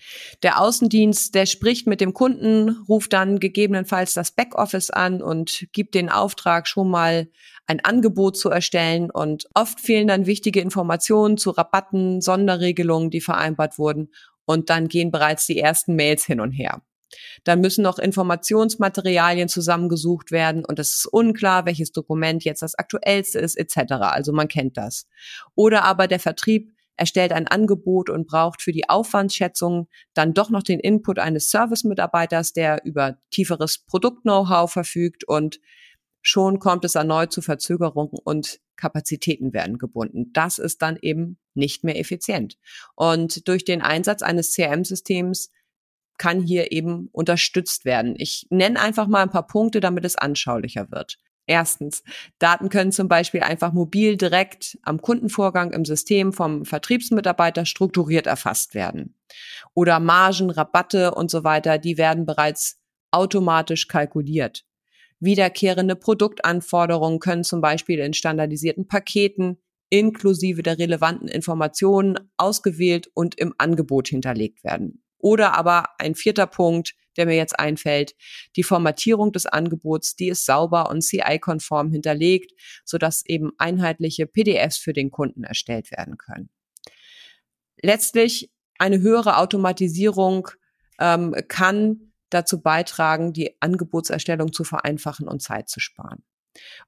Der 0.44 0.60
Außendienst, 0.60 1.34
der 1.34 1.46
spricht 1.46 1.88
mit 1.88 2.00
dem 2.00 2.14
Kunden, 2.14 2.84
ruft 2.88 3.12
dann 3.12 3.40
gegebenenfalls 3.40 4.14
das 4.14 4.30
Backoffice 4.30 4.90
an 4.90 5.20
und 5.20 5.66
gibt 5.72 5.96
den 5.96 6.08
Auftrag, 6.08 6.68
schon 6.68 6.88
mal 6.88 7.28
ein 7.66 7.84
Angebot 7.84 8.36
zu 8.36 8.48
erstellen. 8.48 9.10
Und 9.10 9.48
oft 9.54 9.80
fehlen 9.80 10.06
dann 10.06 10.26
wichtige 10.26 10.60
Informationen 10.60 11.36
zu 11.36 11.50
Rabatten, 11.50 12.20
Sonderregelungen, 12.20 13.10
die 13.10 13.20
vereinbart 13.20 13.76
wurden. 13.76 14.12
Und 14.44 14.70
dann 14.70 14.86
gehen 14.86 15.10
bereits 15.10 15.46
die 15.46 15.58
ersten 15.58 15.96
Mails 15.96 16.24
hin 16.24 16.40
und 16.40 16.52
her. 16.52 16.80
Dann 17.44 17.60
müssen 17.60 17.82
noch 17.82 17.98
Informationsmaterialien 17.98 19.48
zusammengesucht 19.48 20.30
werden 20.30 20.64
und 20.64 20.78
es 20.78 20.94
ist 20.94 21.06
unklar, 21.06 21.66
welches 21.66 21.92
Dokument 21.92 22.44
jetzt 22.44 22.62
das 22.62 22.74
aktuellste 22.74 23.38
ist, 23.38 23.56
etc. 23.56 23.92
Also 24.00 24.32
man 24.32 24.48
kennt 24.48 24.76
das. 24.76 25.06
Oder 25.54 25.84
aber 25.84 26.06
der 26.06 26.20
Vertrieb 26.20 26.72
erstellt 26.96 27.32
ein 27.32 27.46
Angebot 27.46 28.10
und 28.10 28.26
braucht 28.26 28.60
für 28.60 28.72
die 28.72 28.88
Aufwandsschätzung 28.88 29.88
dann 30.14 30.34
doch 30.34 30.50
noch 30.50 30.62
den 30.62 30.80
Input 30.80 31.18
eines 31.18 31.48
Service-Mitarbeiters, 31.50 32.52
der 32.52 32.84
über 32.84 33.18
tieferes 33.30 33.78
Produkt-Know-how 33.78 34.70
verfügt 34.70 35.24
und 35.24 35.60
schon 36.20 36.58
kommt 36.58 36.84
es 36.84 36.96
erneut 36.96 37.32
zu 37.32 37.40
Verzögerungen 37.40 38.18
und 38.24 38.60
Kapazitäten 38.76 39.52
werden 39.52 39.78
gebunden. 39.78 40.32
Das 40.32 40.58
ist 40.58 40.82
dann 40.82 40.98
eben 41.00 41.38
nicht 41.54 41.84
mehr 41.84 41.98
effizient. 41.98 42.58
Und 42.94 43.48
durch 43.48 43.64
den 43.64 43.80
Einsatz 43.80 44.22
eines 44.22 44.54
CRM-Systems 44.54 45.50
kann 46.18 46.40
hier 46.42 46.72
eben 46.72 47.08
unterstützt 47.12 47.84
werden. 47.84 48.14
Ich 48.18 48.46
nenne 48.50 48.80
einfach 48.80 49.06
mal 49.06 49.22
ein 49.22 49.30
paar 49.30 49.46
Punkte, 49.46 49.80
damit 49.80 50.04
es 50.04 50.16
anschaulicher 50.16 50.90
wird. 50.90 51.18
Erstens, 51.46 52.02
Daten 52.38 52.68
können 52.68 52.92
zum 52.92 53.08
Beispiel 53.08 53.40
einfach 53.40 53.72
mobil 53.72 54.18
direkt 54.18 54.78
am 54.82 55.00
Kundenvorgang 55.00 55.72
im 55.72 55.86
System 55.86 56.34
vom 56.34 56.66
Vertriebsmitarbeiter 56.66 57.64
strukturiert 57.64 58.26
erfasst 58.26 58.74
werden. 58.74 59.14
Oder 59.72 59.98
Margen, 59.98 60.50
Rabatte 60.50 61.14
und 61.14 61.30
so 61.30 61.44
weiter, 61.44 61.78
die 61.78 61.96
werden 61.96 62.26
bereits 62.26 62.78
automatisch 63.10 63.88
kalkuliert. 63.88 64.66
Wiederkehrende 65.20 65.96
Produktanforderungen 65.96 67.18
können 67.18 67.44
zum 67.44 67.62
Beispiel 67.62 67.98
in 67.98 68.12
standardisierten 68.12 68.86
Paketen 68.86 69.58
inklusive 69.90 70.62
der 70.62 70.78
relevanten 70.78 71.28
Informationen 71.28 72.30
ausgewählt 72.36 73.10
und 73.14 73.38
im 73.38 73.54
Angebot 73.56 74.08
hinterlegt 74.08 74.62
werden. 74.64 75.02
Oder 75.18 75.54
aber 75.54 75.86
ein 75.98 76.14
vierter 76.14 76.46
Punkt, 76.46 76.94
der 77.16 77.26
mir 77.26 77.36
jetzt 77.36 77.58
einfällt, 77.58 78.14
die 78.56 78.62
Formatierung 78.62 79.32
des 79.32 79.46
Angebots, 79.46 80.14
die 80.14 80.28
ist 80.28 80.46
sauber 80.46 80.88
und 80.88 81.02
CI-konform 81.02 81.90
hinterlegt, 81.90 82.52
sodass 82.84 83.24
eben 83.26 83.50
einheitliche 83.58 84.26
PDFs 84.26 84.78
für 84.78 84.92
den 84.92 85.10
Kunden 85.10 85.44
erstellt 85.44 85.90
werden 85.90 86.16
können. 86.16 86.48
Letztlich 87.82 88.50
eine 88.78 89.00
höhere 89.00 89.38
Automatisierung 89.38 90.48
ähm, 91.00 91.34
kann 91.48 92.12
dazu 92.30 92.60
beitragen, 92.60 93.32
die 93.32 93.56
Angebotserstellung 93.60 94.52
zu 94.52 94.64
vereinfachen 94.64 95.28
und 95.28 95.42
Zeit 95.42 95.68
zu 95.68 95.80
sparen. 95.80 96.22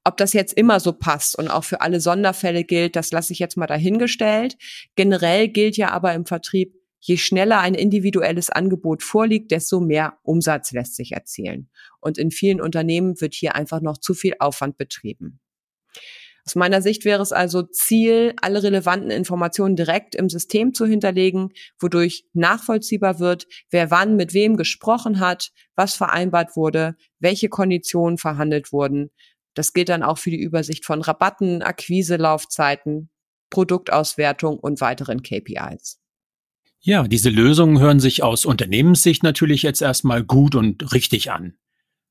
Ob 0.03 0.17
das 0.17 0.33
jetzt 0.33 0.53
immer 0.53 0.79
so 0.79 0.93
passt 0.93 1.37
und 1.37 1.47
auch 1.47 1.63
für 1.63 1.81
alle 1.81 2.01
Sonderfälle 2.01 2.63
gilt, 2.63 2.95
das 2.95 3.11
lasse 3.11 3.33
ich 3.33 3.39
jetzt 3.39 3.57
mal 3.57 3.67
dahingestellt. 3.67 4.57
Generell 4.95 5.47
gilt 5.47 5.77
ja 5.77 5.91
aber 5.91 6.13
im 6.13 6.25
Vertrieb, 6.25 6.73
je 7.01 7.17
schneller 7.17 7.59
ein 7.59 7.73
individuelles 7.73 8.49
Angebot 8.49 9.03
vorliegt, 9.03 9.51
desto 9.51 9.79
mehr 9.79 10.17
Umsatz 10.23 10.71
lässt 10.71 10.95
sich 10.95 11.11
erzielen. 11.11 11.69
Und 11.99 12.17
in 12.17 12.31
vielen 12.31 12.61
Unternehmen 12.61 13.19
wird 13.19 13.33
hier 13.33 13.55
einfach 13.55 13.81
noch 13.81 13.97
zu 13.97 14.13
viel 14.13 14.35
Aufwand 14.39 14.77
betrieben. 14.77 15.39
Aus 16.45 16.55
meiner 16.55 16.81
Sicht 16.81 17.05
wäre 17.05 17.21
es 17.21 17.31
also 17.31 17.63
Ziel, 17.63 18.33
alle 18.41 18.63
relevanten 18.63 19.11
Informationen 19.11 19.75
direkt 19.75 20.15
im 20.15 20.29
System 20.29 20.73
zu 20.73 20.85
hinterlegen, 20.85 21.49
wodurch 21.79 22.25
nachvollziehbar 22.33 23.19
wird, 23.19 23.47
wer 23.69 23.91
wann 23.91 24.15
mit 24.15 24.33
wem 24.33 24.57
gesprochen 24.57 25.19
hat, 25.19 25.51
was 25.75 25.93
vereinbart 25.95 26.55
wurde, 26.55 26.95
welche 27.19 27.49
Konditionen 27.49 28.17
verhandelt 28.17 28.71
wurden. 28.71 29.11
Das 29.53 29.73
gilt 29.73 29.89
dann 29.89 30.03
auch 30.03 30.17
für 30.17 30.31
die 30.31 30.41
Übersicht 30.41 30.85
von 30.85 31.01
Rabatten, 31.01 31.61
Akquiselaufzeiten, 31.61 33.09
Produktauswertung 33.49 34.57
und 34.57 34.81
weiteren 34.81 35.21
KPIs. 35.21 35.99
Ja, 36.83 37.07
diese 37.07 37.29
Lösungen 37.29 37.79
hören 37.79 37.99
sich 37.99 38.23
aus 38.23 38.43
Unternehmenssicht 38.43 39.21
natürlich 39.21 39.61
jetzt 39.61 39.81
erstmal 39.81 40.23
gut 40.23 40.55
und 40.55 40.93
richtig 40.93 41.31
an. 41.31 41.53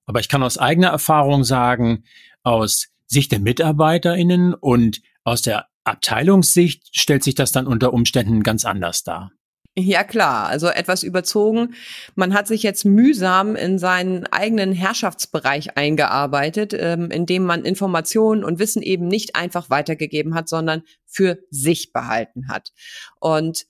Aber 0.07 0.21
ich 0.21 0.29
kann 0.29 0.45
aus 0.45 0.59
eigener 0.59 0.89
Erfahrung 0.89 1.43
sagen, 1.43 2.05
aus 2.45 2.89
Sicht 3.07 3.33
der 3.33 3.41
MitarbeiterInnen 3.41 4.55
und 4.55 5.03
aus 5.25 5.43
der 5.43 5.67
Abteilungssicht 5.83 6.89
stellt 6.97 7.25
sich 7.25 7.35
das 7.35 7.51
dann 7.51 7.67
unter 7.67 7.93
Umständen 7.93 8.45
ganz 8.45 8.65
anders 8.65 9.03
dar. 9.03 9.33
Ja 9.77 10.05
klar, 10.05 10.47
also 10.49 10.69
etwas 10.69 11.03
überzogen. 11.03 11.75
Man 12.15 12.35
hat 12.35 12.47
sich 12.47 12.63
jetzt 12.63 12.85
mühsam 12.85 13.57
in 13.57 13.79
seinen 13.79 14.27
eigenen 14.27 14.73
Herrschaftsbereich 14.73 15.77
eingearbeitet, 15.77 16.75
ähm, 16.77 17.11
in 17.11 17.25
dem 17.25 17.45
man 17.45 17.65
Informationen 17.65 18.45
und 18.45 18.59
Wissen 18.59 18.83
eben 18.83 19.07
nicht 19.07 19.37
einfach 19.37 19.71
weitergegeben 19.71 20.35
hat, 20.35 20.49
sondern 20.49 20.83
für 21.07 21.39
sich 21.51 21.93
behalten 21.93 22.49
hat. 22.49 22.73
Und 23.21 23.65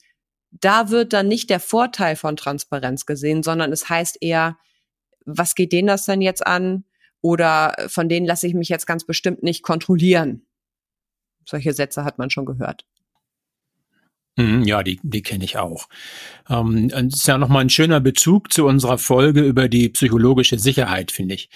da 0.50 0.90
wird 0.90 1.12
dann 1.12 1.28
nicht 1.28 1.50
der 1.50 1.60
Vorteil 1.60 2.16
von 2.16 2.36
Transparenz 2.36 3.06
gesehen, 3.06 3.42
sondern 3.42 3.72
es 3.72 3.88
heißt 3.88 4.18
eher, 4.20 4.58
was 5.24 5.54
geht 5.54 5.72
denen 5.72 5.88
das 5.88 6.06
denn 6.06 6.20
jetzt 6.20 6.46
an? 6.46 6.84
Oder 7.22 7.74
von 7.88 8.08
denen 8.08 8.26
lasse 8.26 8.46
ich 8.46 8.54
mich 8.54 8.68
jetzt 8.68 8.86
ganz 8.86 9.04
bestimmt 9.04 9.42
nicht 9.42 9.62
kontrollieren. 9.62 10.46
Solche 11.44 11.72
Sätze 11.72 12.04
hat 12.04 12.18
man 12.18 12.30
schon 12.30 12.46
gehört. 12.46 12.86
Mhm, 14.36 14.62
ja, 14.62 14.82
die, 14.82 15.00
die 15.02 15.22
kenne 15.22 15.44
ich 15.44 15.58
auch. 15.58 15.88
Ähm, 16.48 16.88
das 16.88 17.14
ist 17.14 17.28
ja 17.28 17.36
nochmal 17.36 17.62
ein 17.62 17.70
schöner 17.70 18.00
Bezug 18.00 18.52
zu 18.52 18.66
unserer 18.66 18.98
Folge 18.98 19.42
über 19.42 19.68
die 19.68 19.88
psychologische 19.90 20.58
Sicherheit, 20.58 21.10
finde 21.10 21.34
ich. 21.34 21.50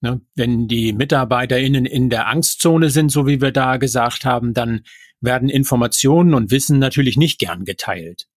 Ne? 0.00 0.20
Wenn 0.34 0.66
die 0.66 0.92
MitarbeiterInnen 0.92 1.84
in 1.84 2.10
der 2.10 2.28
Angstzone 2.28 2.90
sind, 2.90 3.10
so 3.10 3.26
wie 3.26 3.40
wir 3.40 3.52
da 3.52 3.76
gesagt 3.76 4.24
haben, 4.24 4.54
dann 4.54 4.82
werden 5.20 5.48
Informationen 5.48 6.34
und 6.34 6.50
Wissen 6.50 6.78
natürlich 6.78 7.16
nicht 7.16 7.38
gern 7.38 7.64
geteilt. 7.64 8.28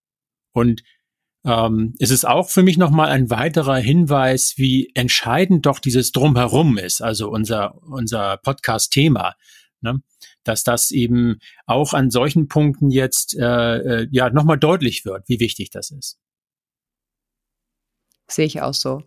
Und 0.56 0.82
ähm, 1.44 1.94
es 1.98 2.10
ist 2.10 2.26
auch 2.26 2.48
für 2.48 2.62
mich 2.62 2.78
nochmal 2.78 3.10
ein 3.10 3.28
weiterer 3.28 3.76
Hinweis, 3.76 4.54
wie 4.56 4.90
entscheidend 4.94 5.66
doch 5.66 5.80
dieses 5.80 6.12
Drumherum 6.12 6.78
ist, 6.78 7.02
also 7.02 7.28
unser, 7.28 7.74
unser 7.82 8.38
Podcast-Thema. 8.38 9.34
Ne? 9.82 10.00
Dass 10.44 10.64
das 10.64 10.92
eben 10.92 11.40
auch 11.66 11.92
an 11.92 12.10
solchen 12.10 12.48
Punkten 12.48 12.90
jetzt 12.90 13.36
äh, 13.38 13.76
äh, 13.76 14.08
ja 14.10 14.30
nochmal 14.30 14.58
deutlich 14.58 15.04
wird, 15.04 15.28
wie 15.28 15.40
wichtig 15.40 15.68
das 15.68 15.90
ist. 15.90 16.18
Sehe 18.28 18.46
ich 18.46 18.62
auch 18.62 18.74
so. 18.74 19.02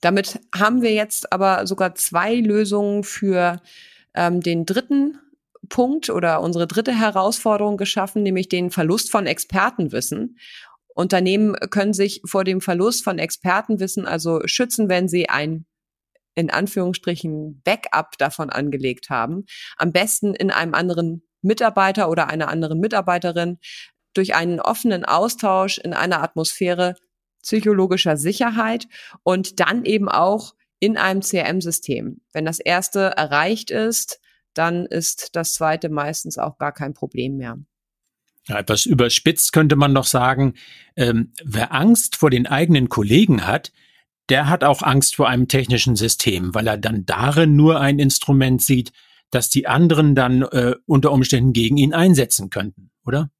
Damit 0.00 0.40
haben 0.54 0.80
wir 0.80 0.94
jetzt 0.94 1.34
aber 1.34 1.66
sogar 1.66 1.94
zwei 1.96 2.34
Lösungen 2.36 3.04
für 3.04 3.60
ähm, 4.14 4.40
den 4.40 4.64
dritten 4.64 5.18
Punkt 5.68 6.10
oder 6.10 6.40
unsere 6.40 6.66
dritte 6.66 6.98
Herausforderung 6.98 7.76
geschaffen, 7.76 8.22
nämlich 8.22 8.48
den 8.48 8.70
Verlust 8.70 9.10
von 9.10 9.26
Expertenwissen. 9.26 10.38
Unternehmen 10.94 11.54
können 11.70 11.92
sich 11.92 12.22
vor 12.24 12.44
dem 12.44 12.60
Verlust 12.60 13.04
von 13.04 13.18
Expertenwissen 13.18 14.06
also 14.06 14.40
schützen, 14.46 14.88
wenn 14.88 15.08
sie 15.08 15.28
ein 15.28 15.66
in 16.36 16.50
Anführungsstrichen 16.50 17.62
Backup 17.62 18.18
davon 18.18 18.50
angelegt 18.50 19.10
haben. 19.10 19.44
Am 19.76 19.92
besten 19.92 20.34
in 20.34 20.50
einem 20.50 20.74
anderen 20.74 21.22
Mitarbeiter 21.42 22.08
oder 22.08 22.28
einer 22.28 22.48
anderen 22.48 22.80
Mitarbeiterin 22.80 23.58
durch 24.14 24.34
einen 24.34 24.60
offenen 24.60 25.04
Austausch 25.04 25.78
in 25.78 25.92
einer 25.92 26.22
Atmosphäre 26.22 26.94
psychologischer 27.42 28.16
Sicherheit 28.16 28.88
und 29.22 29.60
dann 29.60 29.84
eben 29.84 30.08
auch 30.08 30.54
in 30.80 30.96
einem 30.96 31.20
CRM-System. 31.20 32.20
Wenn 32.32 32.44
das 32.44 32.58
erste 32.58 33.00
erreicht 33.16 33.70
ist, 33.70 34.20
dann 34.54 34.86
ist 34.86 35.36
das 35.36 35.52
zweite 35.52 35.88
meistens 35.88 36.38
auch 36.38 36.58
gar 36.58 36.72
kein 36.72 36.94
Problem 36.94 37.36
mehr. 37.36 37.58
Ja, 38.46 38.58
etwas 38.58 38.84
überspitzt 38.84 39.52
könnte 39.52 39.76
man 39.76 39.92
noch 39.92 40.04
sagen, 40.04 40.54
ähm, 40.96 41.32
wer 41.42 41.72
Angst 41.72 42.16
vor 42.16 42.30
den 42.30 42.46
eigenen 42.46 42.88
Kollegen 42.88 43.46
hat, 43.46 43.72
der 44.28 44.48
hat 44.48 44.64
auch 44.64 44.82
Angst 44.82 45.16
vor 45.16 45.28
einem 45.28 45.48
technischen 45.48 45.96
System, 45.96 46.54
weil 46.54 46.66
er 46.66 46.78
dann 46.78 47.06
darin 47.06 47.56
nur 47.56 47.80
ein 47.80 47.98
Instrument 47.98 48.62
sieht, 48.62 48.92
das 49.30 49.50
die 49.50 49.66
anderen 49.66 50.14
dann 50.14 50.42
äh, 50.42 50.74
unter 50.86 51.12
Umständen 51.12 51.52
gegen 51.52 51.76
ihn 51.76 51.92
einsetzen 51.92 52.50
könnten, 52.50 52.90
oder? 53.04 53.30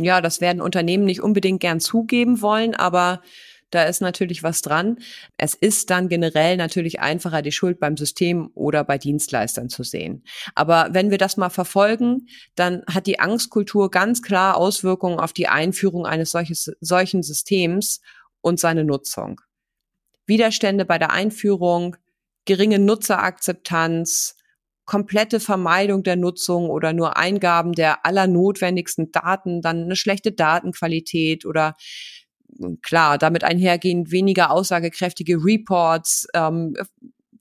Ja, 0.00 0.20
das 0.20 0.40
werden 0.40 0.62
Unternehmen 0.62 1.04
nicht 1.04 1.20
unbedingt 1.20 1.60
gern 1.60 1.80
zugeben 1.80 2.40
wollen, 2.40 2.74
aber 2.74 3.20
da 3.72 3.84
ist 3.84 4.00
natürlich 4.00 4.42
was 4.42 4.62
dran. 4.62 4.98
Es 5.38 5.54
ist 5.54 5.90
dann 5.90 6.08
generell 6.08 6.56
natürlich 6.56 7.00
einfacher, 7.00 7.42
die 7.42 7.52
Schuld 7.52 7.80
beim 7.80 7.96
System 7.96 8.50
oder 8.54 8.84
bei 8.84 8.98
Dienstleistern 8.98 9.68
zu 9.68 9.82
sehen. 9.82 10.24
Aber 10.54 10.90
wenn 10.92 11.10
wir 11.10 11.18
das 11.18 11.36
mal 11.36 11.50
verfolgen, 11.50 12.28
dann 12.54 12.82
hat 12.86 13.06
die 13.06 13.18
Angstkultur 13.18 13.90
ganz 13.90 14.22
klar 14.22 14.56
Auswirkungen 14.56 15.18
auf 15.18 15.32
die 15.32 15.48
Einführung 15.48 16.06
eines 16.06 16.30
solches, 16.30 16.70
solchen 16.80 17.22
Systems 17.22 18.00
und 18.42 18.60
seine 18.60 18.84
Nutzung. 18.84 19.40
Widerstände 20.26 20.84
bei 20.84 20.98
der 20.98 21.10
Einführung, 21.10 21.96
geringe 22.44 22.78
Nutzerakzeptanz, 22.78 24.36
komplette 24.84 25.40
Vermeidung 25.40 26.02
der 26.02 26.16
Nutzung 26.16 26.68
oder 26.68 26.92
nur 26.92 27.16
Eingaben 27.16 27.72
der 27.72 28.04
allernotwendigsten 28.04 29.12
Daten, 29.12 29.62
dann 29.62 29.84
eine 29.84 29.96
schlechte 29.96 30.32
Datenqualität 30.32 31.46
oder 31.46 31.74
klar, 32.82 33.18
damit 33.18 33.44
einhergehend 33.44 34.10
weniger 34.10 34.50
aussagekräftige 34.50 35.36
Reports, 35.36 36.26
ähm, 36.34 36.74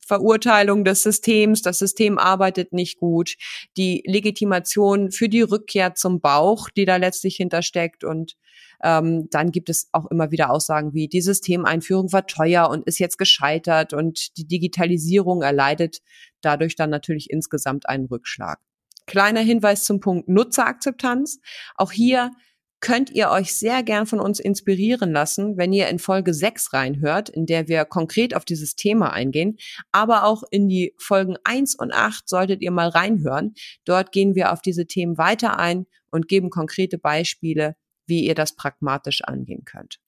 Verurteilung 0.06 0.84
des 0.84 1.03
Systems, 1.03 1.62
das 1.62 1.80
System 1.80 2.18
arbeitet 2.18 2.74
nicht 2.74 3.00
gut, 3.00 3.36
die 3.77 4.03
Legitimation 4.06 5.12
für 5.12 5.30
die 5.30 5.41
Rückkehr 5.41 5.96
zum 5.96 6.20
Bauch, 6.20 6.70
die 6.70 6.86
da 6.86 6.98
letztlich 6.98 7.38
hintersteckt 7.38 8.03
und 8.03 8.36
ähm, 8.84 9.30
dann 9.30 9.51
gibt 9.51 9.70
es 9.70 9.88
auch 9.91 10.08
immer 10.08 10.32
wieder 10.32 10.50
Aussagen 10.50 10.94
wie, 10.94 11.08
die 11.08 11.22
Systemeinführung 11.22 12.12
war 12.12 12.25
teuer 12.25 12.70
und 12.70 12.86
ist 12.88 13.00
jetzt 13.00 13.18
gescheitert 13.18 13.94
und 13.94 14.36
die 14.38 14.48
Digitalisierung 14.48 15.44
erleidet 15.44 16.01
dadurch 16.41 16.75
dann 16.75 16.89
natürlich 16.89 17.30
insgesamt 17.30 17.88
einen 17.88 18.06
Rückschlag. 18.06 18.60
Kleiner 19.06 19.41
Hinweis 19.41 19.84
zum 19.84 20.00
Punkt 20.00 20.30
Nutzerakzeptanz. 20.30 21.39
Auch 21.75 21.91
hier 21.91 22.32
könnt 22.81 23.11
ihr 23.11 23.29
euch 23.29 23.53
sehr 23.53 23.83
gern 23.83 24.07
von 24.07 24.19
uns 24.19 24.39
inspirieren 24.39 25.11
lassen, 25.11 25.55
wenn 25.55 25.71
ihr 25.71 25.88
in 25.88 26.00
Folge 26.00 26.33
6 26.33 26.73
reinhört, 26.73 27.29
in 27.29 27.45
der 27.45 27.67
wir 27.67 27.85
konkret 27.85 28.35
auf 28.35 28.43
dieses 28.43 28.75
Thema 28.75 29.13
eingehen. 29.13 29.57
Aber 29.91 30.25
auch 30.25 30.43
in 30.50 30.67
die 30.67 30.95
Folgen 30.97 31.38
1 31.43 31.75
und 31.75 31.93
8 31.93 32.27
solltet 32.27 32.61
ihr 32.61 32.71
mal 32.71 32.89
reinhören. 32.89 33.53
Dort 33.85 34.11
gehen 34.11 34.35
wir 34.35 34.51
auf 34.51 34.61
diese 34.61 34.88
Themen 34.88 35.17
weiter 35.17 35.59
ein 35.59 35.85
und 36.09 36.27
geben 36.27 36.50
konkrete 36.50 36.97
Beispiele, 36.97 37.75
wie 38.07 38.25
ihr 38.25 38.35
das 38.35 38.55
pragmatisch 38.55 39.21
angehen 39.23 39.63
könnt. 39.63 40.00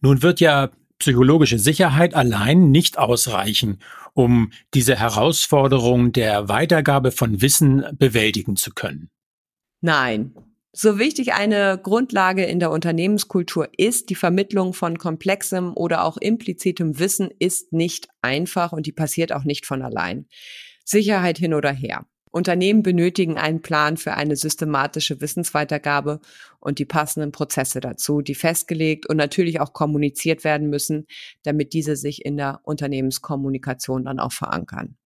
Nun 0.00 0.22
wird 0.22 0.40
ja 0.40 0.70
psychologische 0.98 1.58
Sicherheit 1.58 2.14
allein 2.14 2.70
nicht 2.70 2.98
ausreichen, 2.98 3.78
um 4.12 4.52
diese 4.74 4.96
Herausforderung 4.96 6.12
der 6.12 6.48
Weitergabe 6.48 7.10
von 7.10 7.40
Wissen 7.40 7.84
bewältigen 7.98 8.56
zu 8.56 8.72
können. 8.72 9.10
Nein, 9.80 10.34
so 10.76 10.98
wichtig 10.98 11.34
eine 11.34 11.78
Grundlage 11.80 12.44
in 12.44 12.58
der 12.58 12.72
Unternehmenskultur 12.72 13.68
ist, 13.76 14.10
die 14.10 14.16
Vermittlung 14.16 14.74
von 14.74 14.98
komplexem 14.98 15.72
oder 15.76 16.04
auch 16.04 16.16
implizitem 16.16 16.98
Wissen 16.98 17.30
ist 17.38 17.72
nicht 17.72 18.08
einfach 18.22 18.72
und 18.72 18.86
die 18.86 18.92
passiert 18.92 19.32
auch 19.32 19.44
nicht 19.44 19.66
von 19.66 19.82
allein. 19.82 20.26
Sicherheit 20.84 21.38
hin 21.38 21.54
oder 21.54 21.70
her. 21.70 22.06
Unternehmen 22.32 22.82
benötigen 22.82 23.38
einen 23.38 23.62
Plan 23.62 23.96
für 23.96 24.14
eine 24.14 24.34
systematische 24.34 25.20
Wissensweitergabe 25.20 26.20
und 26.58 26.80
die 26.80 26.84
passenden 26.84 27.30
Prozesse 27.30 27.78
dazu, 27.78 28.22
die 28.22 28.34
festgelegt 28.34 29.06
und 29.08 29.16
natürlich 29.16 29.60
auch 29.60 29.72
kommuniziert 29.72 30.42
werden 30.42 30.68
müssen, 30.68 31.06
damit 31.44 31.72
diese 31.72 31.94
sich 31.94 32.24
in 32.24 32.36
der 32.36 32.58
Unternehmenskommunikation 32.64 34.04
dann 34.04 34.18
auch 34.18 34.32
verankern. 34.32 34.96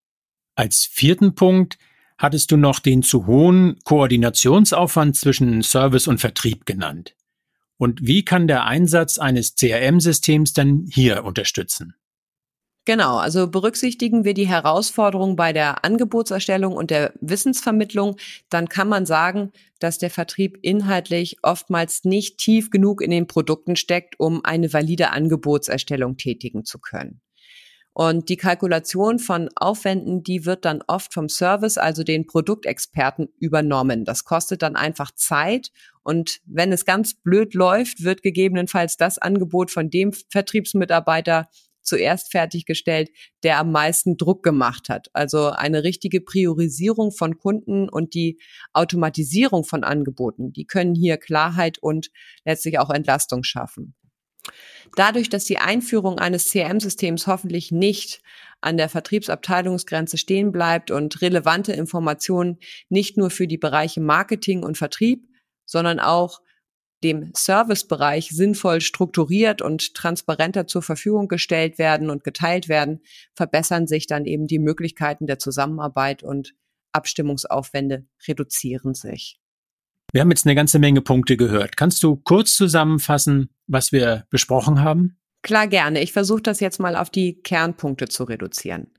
Als 0.54 0.88
vierten 0.90 1.34
Punkt 1.34 1.76
hattest 2.18 2.50
du 2.50 2.56
noch 2.56 2.80
den 2.80 3.02
zu 3.02 3.26
hohen 3.26 3.78
Koordinationsaufwand 3.84 5.16
zwischen 5.16 5.62
Service 5.62 6.08
und 6.08 6.18
Vertrieb 6.18 6.66
genannt. 6.66 7.14
Und 7.78 8.04
wie 8.06 8.24
kann 8.24 8.48
der 8.48 8.64
Einsatz 8.64 9.18
eines 9.18 9.54
CRM-Systems 9.54 10.52
dann 10.52 10.86
hier 10.90 11.24
unterstützen? 11.24 11.94
Genau, 12.88 13.18
also 13.18 13.48
berücksichtigen 13.48 14.24
wir 14.24 14.32
die 14.32 14.48
Herausforderungen 14.48 15.36
bei 15.36 15.52
der 15.52 15.84
Angebotserstellung 15.84 16.72
und 16.74 16.90
der 16.90 17.12
Wissensvermittlung, 17.20 18.16
dann 18.48 18.70
kann 18.70 18.88
man 18.88 19.04
sagen, 19.04 19.52
dass 19.78 19.98
der 19.98 20.08
Vertrieb 20.08 20.58
inhaltlich 20.62 21.36
oftmals 21.42 22.04
nicht 22.04 22.38
tief 22.38 22.70
genug 22.70 23.02
in 23.02 23.10
den 23.10 23.26
Produkten 23.26 23.76
steckt, 23.76 24.18
um 24.18 24.42
eine 24.42 24.72
valide 24.72 25.10
Angebotserstellung 25.10 26.16
tätigen 26.16 26.64
zu 26.64 26.78
können. 26.78 27.20
Und 27.92 28.28
die 28.28 28.36
Kalkulation 28.36 29.18
von 29.18 29.48
Aufwänden, 29.56 30.22
die 30.22 30.46
wird 30.46 30.64
dann 30.64 30.82
oft 30.86 31.12
vom 31.12 31.28
Service, 31.28 31.78
also 31.78 32.04
den 32.04 32.26
Produktexperten, 32.26 33.28
übernommen. 33.40 34.04
Das 34.04 34.24
kostet 34.24 34.62
dann 34.62 34.76
einfach 34.76 35.10
Zeit. 35.12 35.72
Und 36.04 36.40
wenn 36.46 36.72
es 36.72 36.84
ganz 36.84 37.14
blöd 37.14 37.54
läuft, 37.54 38.04
wird 38.04 38.22
gegebenenfalls 38.22 38.96
das 38.96 39.18
Angebot 39.18 39.70
von 39.70 39.90
dem 39.90 40.12
Vertriebsmitarbeiter 40.12 41.48
zuerst 41.88 42.30
fertiggestellt, 42.30 43.10
der 43.42 43.58
am 43.58 43.72
meisten 43.72 44.16
Druck 44.16 44.42
gemacht 44.42 44.88
hat. 44.88 45.08
Also 45.14 45.50
eine 45.50 45.82
richtige 45.82 46.20
Priorisierung 46.20 47.10
von 47.10 47.38
Kunden 47.38 47.88
und 47.88 48.14
die 48.14 48.38
Automatisierung 48.72 49.64
von 49.64 49.82
Angeboten, 49.82 50.52
die 50.52 50.66
können 50.66 50.94
hier 50.94 51.16
Klarheit 51.16 51.78
und 51.78 52.10
letztlich 52.44 52.78
auch 52.78 52.90
Entlastung 52.90 53.42
schaffen. 53.42 53.94
Dadurch, 54.96 55.28
dass 55.28 55.44
die 55.44 55.58
Einführung 55.58 56.18
eines 56.18 56.50
CRM-Systems 56.50 57.26
hoffentlich 57.26 57.70
nicht 57.72 58.22
an 58.60 58.76
der 58.76 58.88
Vertriebsabteilungsgrenze 58.88 60.18
stehen 60.18 60.50
bleibt 60.52 60.90
und 60.90 61.20
relevante 61.22 61.72
Informationen 61.72 62.58
nicht 62.88 63.16
nur 63.16 63.30
für 63.30 63.46
die 63.46 63.58
Bereiche 63.58 64.00
Marketing 64.00 64.62
und 64.64 64.76
Vertrieb, 64.76 65.28
sondern 65.64 66.00
auch 66.00 66.40
dem 67.04 67.30
Servicebereich 67.34 68.30
sinnvoll 68.30 68.80
strukturiert 68.80 69.62
und 69.62 69.94
transparenter 69.94 70.66
zur 70.66 70.82
Verfügung 70.82 71.28
gestellt 71.28 71.78
werden 71.78 72.10
und 72.10 72.24
geteilt 72.24 72.68
werden, 72.68 73.00
verbessern 73.34 73.86
sich 73.86 74.06
dann 74.06 74.24
eben 74.24 74.48
die 74.48 74.58
Möglichkeiten 74.58 75.26
der 75.26 75.38
Zusammenarbeit 75.38 76.24
und 76.24 76.54
Abstimmungsaufwände 76.92 78.06
reduzieren 78.26 78.94
sich. 78.94 79.38
Wir 80.12 80.22
haben 80.22 80.30
jetzt 80.30 80.46
eine 80.46 80.54
ganze 80.54 80.78
Menge 80.78 81.02
Punkte 81.02 81.36
gehört. 81.36 81.76
Kannst 81.76 82.02
du 82.02 82.16
kurz 82.16 82.54
zusammenfassen, 82.54 83.50
was 83.66 83.92
wir 83.92 84.24
besprochen 84.30 84.82
haben? 84.82 85.18
Klar, 85.42 85.68
gerne. 85.68 86.02
Ich 86.02 86.12
versuche 86.12 86.42
das 86.42 86.60
jetzt 86.60 86.80
mal 86.80 86.96
auf 86.96 87.10
die 87.10 87.42
Kernpunkte 87.42 88.08
zu 88.08 88.24
reduzieren. 88.24 88.90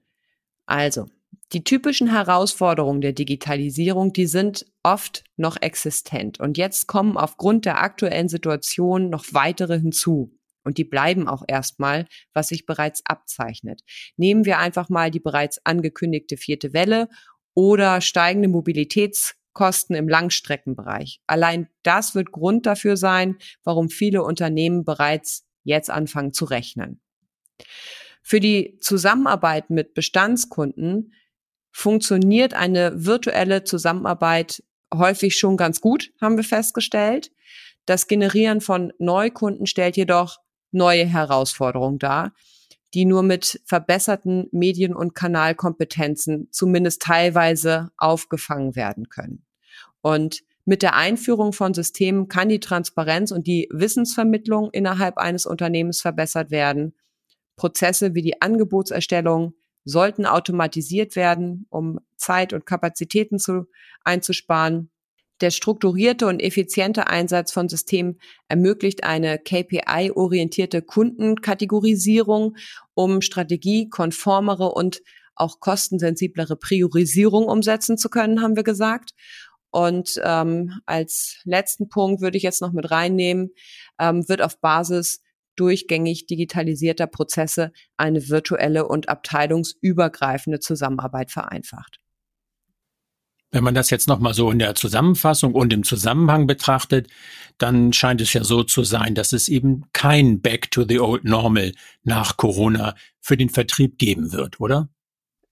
Also, 0.67 1.07
die 1.51 1.63
typischen 1.63 2.11
Herausforderungen 2.11 3.01
der 3.01 3.13
Digitalisierung, 3.13 4.13
die 4.13 4.27
sind 4.27 4.67
oft 4.83 5.23
noch 5.35 5.57
existent. 5.59 6.39
Und 6.39 6.59
jetzt 6.59 6.85
kommen 6.85 7.17
aufgrund 7.17 7.65
der 7.65 7.81
aktuellen 7.81 8.29
Situation 8.29 9.09
noch 9.09 9.25
weitere 9.31 9.79
hinzu. 9.79 10.31
Und 10.63 10.77
die 10.77 10.83
bleiben 10.83 11.27
auch 11.27 11.43
erstmal, 11.47 12.05
was 12.33 12.49
sich 12.49 12.67
bereits 12.67 13.01
abzeichnet. 13.05 13.81
Nehmen 14.15 14.45
wir 14.45 14.59
einfach 14.59 14.89
mal 14.89 15.09
die 15.09 15.19
bereits 15.19 15.59
angekündigte 15.65 16.37
vierte 16.37 16.73
Welle 16.73 17.09
oder 17.55 17.99
steigende 18.01 18.47
Mobilitäts 18.47 19.38
Kosten 19.59 19.93
im 19.93 20.07
Langstreckenbereich. 20.07 21.19
Allein 21.27 21.67
das 21.83 22.15
wird 22.15 22.31
Grund 22.31 22.65
dafür 22.65 22.95
sein, 22.95 23.35
warum 23.65 23.89
viele 23.89 24.23
Unternehmen 24.23 24.85
bereits 24.85 25.45
jetzt 25.65 25.89
anfangen 25.89 26.31
zu 26.31 26.45
rechnen. 26.45 27.01
Für 28.23 28.39
die 28.39 28.77
Zusammenarbeit 28.79 29.69
mit 29.69 29.93
Bestandskunden 29.95 31.11
funktioniert 31.73 32.53
eine 32.53 33.05
virtuelle 33.05 33.65
Zusammenarbeit 33.65 34.63
häufig 34.93 35.37
schon 35.37 35.57
ganz 35.57 35.81
gut, 35.81 36.13
haben 36.21 36.37
wir 36.37 36.45
festgestellt. 36.45 37.29
Das 37.85 38.07
Generieren 38.07 38.61
von 38.61 38.93
Neukunden 38.97 39.65
stellt 39.65 39.97
jedoch 39.97 40.37
neue 40.71 41.05
Herausforderungen 41.05 41.99
dar, 41.99 42.33
die 42.93 43.03
nur 43.03 43.23
mit 43.23 43.61
verbesserten 43.65 44.47
Medien- 44.53 44.95
und 44.95 45.15
Kanalkompetenzen 45.15 46.47
zumindest 46.49 47.01
teilweise 47.01 47.91
aufgefangen 47.97 48.77
werden 48.77 49.09
können. 49.09 49.43
Und 50.01 50.43
mit 50.65 50.81
der 50.83 50.95
Einführung 50.95 51.53
von 51.53 51.73
Systemen 51.73 52.27
kann 52.27 52.49
die 52.49 52.59
Transparenz 52.59 53.31
und 53.31 53.47
die 53.47 53.67
Wissensvermittlung 53.71 54.69
innerhalb 54.71 55.17
eines 55.17 55.45
Unternehmens 55.45 56.01
verbessert 56.01 56.51
werden. 56.51 56.93
Prozesse 57.55 58.13
wie 58.13 58.21
die 58.21 58.41
Angebotserstellung 58.41 59.53
sollten 59.83 60.25
automatisiert 60.25 61.15
werden, 61.15 61.65
um 61.69 61.99
Zeit 62.17 62.53
und 62.53 62.65
Kapazitäten 62.65 63.39
zu, 63.39 63.67
einzusparen. 64.03 64.91
Der 65.41 65.51
strukturierte 65.51 66.27
und 66.27 66.41
effiziente 66.41 67.07
Einsatz 67.07 67.51
von 67.51 67.69
Systemen 67.69 68.19
ermöglicht 68.49 69.03
eine 69.03 69.39
KPI-orientierte 69.39 70.81
Kundenkategorisierung, 70.81 72.57
um 72.93 73.21
strategiekonformere 73.21 74.69
und 74.69 75.01
auch 75.35 75.61
kostensensiblere 75.61 76.57
Priorisierung 76.57 77.45
umsetzen 77.45 77.97
zu 77.97 78.09
können, 78.09 78.41
haben 78.41 78.57
wir 78.57 78.63
gesagt. 78.63 79.11
Und 79.71 80.19
ähm, 80.23 80.79
als 80.85 81.41
letzten 81.43 81.89
Punkt 81.89 82.21
würde 82.21 82.37
ich 82.37 82.43
jetzt 82.43 82.61
noch 82.61 82.71
mit 82.71 82.89
reinnehmen, 82.89 83.51
ähm, 83.99 84.27
wird 84.27 84.41
auf 84.41 84.59
Basis 84.59 85.21
durchgängig 85.55 86.25
digitalisierter 86.25 87.07
Prozesse 87.07 87.71
eine 87.97 88.29
virtuelle 88.29 88.87
und 88.87 89.09
abteilungsübergreifende 89.09 90.59
Zusammenarbeit 90.59 91.31
vereinfacht. 91.31 91.99
Wenn 93.51 93.63
man 93.63 93.73
das 93.73 93.89
jetzt 93.89 94.07
nochmal 94.07 94.35
so 94.35 94.51
in 94.51 94.59
der 94.59 94.75
Zusammenfassung 94.75 95.55
und 95.55 95.73
im 95.73 95.83
Zusammenhang 95.83 96.45
betrachtet, 96.45 97.07
dann 97.57 97.93
scheint 97.93 98.21
es 98.21 98.31
ja 98.33 98.43
so 98.43 98.63
zu 98.63 98.83
sein, 98.83 99.15
dass 99.15 99.33
es 99.33 99.47
eben 99.47 99.85
kein 99.91 100.39
Back 100.39 100.69
to 100.69 100.85
the 100.87 100.99
Old 100.99 101.23
Normal 101.23 101.73
nach 102.03 102.37
Corona 102.37 102.95
für 103.19 103.37
den 103.37 103.49
Vertrieb 103.49 103.97
geben 103.97 104.31
wird, 104.33 104.59
oder? 104.59 104.89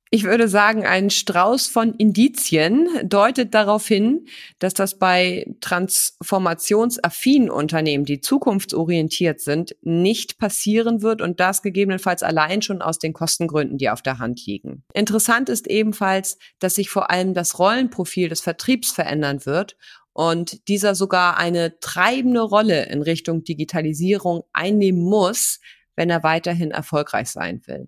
Ich 0.09 0.23
würde 0.23 0.47
sagen, 0.47 0.85
ein 0.85 1.09
Strauß 1.09 1.67
von 1.67 1.93
Indizien 1.93 2.87
deutet 3.03 3.53
darauf 3.53 3.87
hin, 3.87 4.25
dass 4.59 4.73
das 4.73 4.97
bei 4.97 5.53
transformationsaffinen 5.59 7.49
Unternehmen, 7.49 8.05
die 8.05 8.21
zukunftsorientiert 8.21 9.41
sind, 9.41 9.75
nicht 9.81 10.37
passieren 10.37 11.01
wird 11.01 11.21
und 11.21 11.39
das 11.39 11.61
gegebenenfalls 11.61 12.23
allein 12.23 12.61
schon 12.61 12.81
aus 12.81 12.99
den 12.99 13.11
Kostengründen, 13.13 13.77
die 13.77 13.89
auf 13.89 14.01
der 14.01 14.19
Hand 14.19 14.45
liegen. 14.45 14.83
Interessant 14.93 15.49
ist 15.49 15.67
ebenfalls, 15.67 16.37
dass 16.59 16.75
sich 16.75 16.89
vor 16.89 17.11
allem 17.11 17.33
das 17.33 17.59
Rollenprofil 17.59 18.29
des 18.29 18.41
Vertriebs 18.41 18.91
verändern 18.91 19.45
wird 19.45 19.75
und 20.13 20.67
dieser 20.67 20.95
sogar 20.95 21.37
eine 21.37 21.79
treibende 21.79 22.41
Rolle 22.41 22.85
in 22.87 23.01
Richtung 23.01 23.43
Digitalisierung 23.43 24.43
einnehmen 24.53 25.01
muss, 25.01 25.59
wenn 25.95 26.09
er 26.09 26.23
weiterhin 26.23 26.71
erfolgreich 26.71 27.29
sein 27.29 27.61
will. 27.65 27.87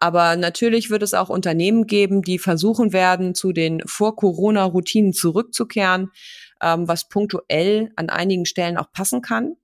Aber 0.00 0.36
natürlich 0.36 0.88
wird 0.88 1.02
es 1.02 1.12
auch 1.12 1.28
Unternehmen 1.28 1.86
geben, 1.86 2.22
die 2.22 2.38
versuchen 2.38 2.94
werden, 2.94 3.34
zu 3.34 3.52
den 3.52 3.82
Vor-Corona-Routinen 3.86 5.12
zurückzukehren, 5.12 6.10
ähm, 6.62 6.88
was 6.88 7.08
punktuell 7.08 7.90
an 7.96 8.08
einigen 8.08 8.46
Stellen 8.46 8.78
auch 8.78 8.90
passen 8.92 9.20
kann. 9.20 9.56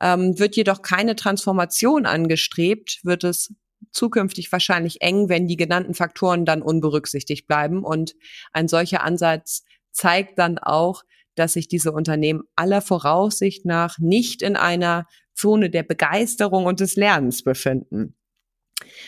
Ähm, 0.00 0.38
wird 0.38 0.56
jedoch 0.56 0.80
keine 0.80 1.14
Transformation 1.14 2.06
angestrebt, 2.06 3.00
wird 3.02 3.22
es 3.24 3.54
zukünftig 3.92 4.50
wahrscheinlich 4.50 5.02
eng, 5.02 5.28
wenn 5.28 5.46
die 5.46 5.56
genannten 5.56 5.94
Faktoren 5.94 6.46
dann 6.46 6.62
unberücksichtigt 6.62 7.46
bleiben. 7.46 7.84
Und 7.84 8.14
ein 8.52 8.68
solcher 8.68 9.04
Ansatz 9.04 9.64
zeigt 9.92 10.38
dann 10.38 10.58
auch, 10.58 11.02
dass 11.34 11.52
sich 11.52 11.68
diese 11.68 11.92
Unternehmen 11.92 12.44
aller 12.56 12.80
Voraussicht 12.80 13.66
nach 13.66 13.98
nicht 13.98 14.40
in 14.40 14.56
einer 14.56 15.06
Zone 15.34 15.68
der 15.68 15.82
Begeisterung 15.82 16.64
und 16.64 16.80
des 16.80 16.96
Lernens 16.96 17.44
befinden. 17.44 18.16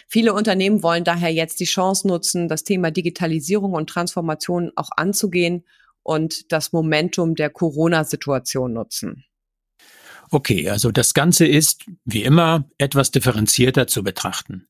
Viele 0.07 0.33
Unternehmen 0.33 0.83
wollen 0.83 1.05
daher 1.05 1.33
jetzt 1.33 1.61
die 1.61 1.65
Chance 1.65 2.09
nutzen, 2.09 2.49
das 2.49 2.65
Thema 2.65 2.91
Digitalisierung 2.91 3.73
und 3.73 3.91
Transformation 3.91 4.73
auch 4.77 4.91
anzugehen 4.97 5.65
und 6.03 6.53
das 6.53 6.73
Momentum 6.73 7.35
der 7.35 7.51
Corona-Situation 7.51 8.73
nutzen. 8.73 9.25
Okay, 10.31 10.69
also 10.69 10.91
das 10.91 11.15
Ganze 11.15 11.47
ist, 11.47 11.87
wie 12.05 12.23
immer, 12.23 12.69
etwas 12.79 13.11
differenzierter 13.11 13.87
zu 13.87 14.03
betrachten. 14.03 14.67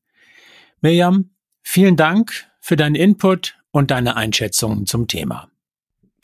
Mirjam, 0.81 1.31
vielen 1.61 1.97
Dank 1.97 2.47
für 2.61 2.75
deinen 2.75 2.95
Input 2.95 3.57
und 3.71 3.91
deine 3.91 4.15
Einschätzungen 4.15 4.85
zum 4.85 5.07
Thema. 5.07 5.49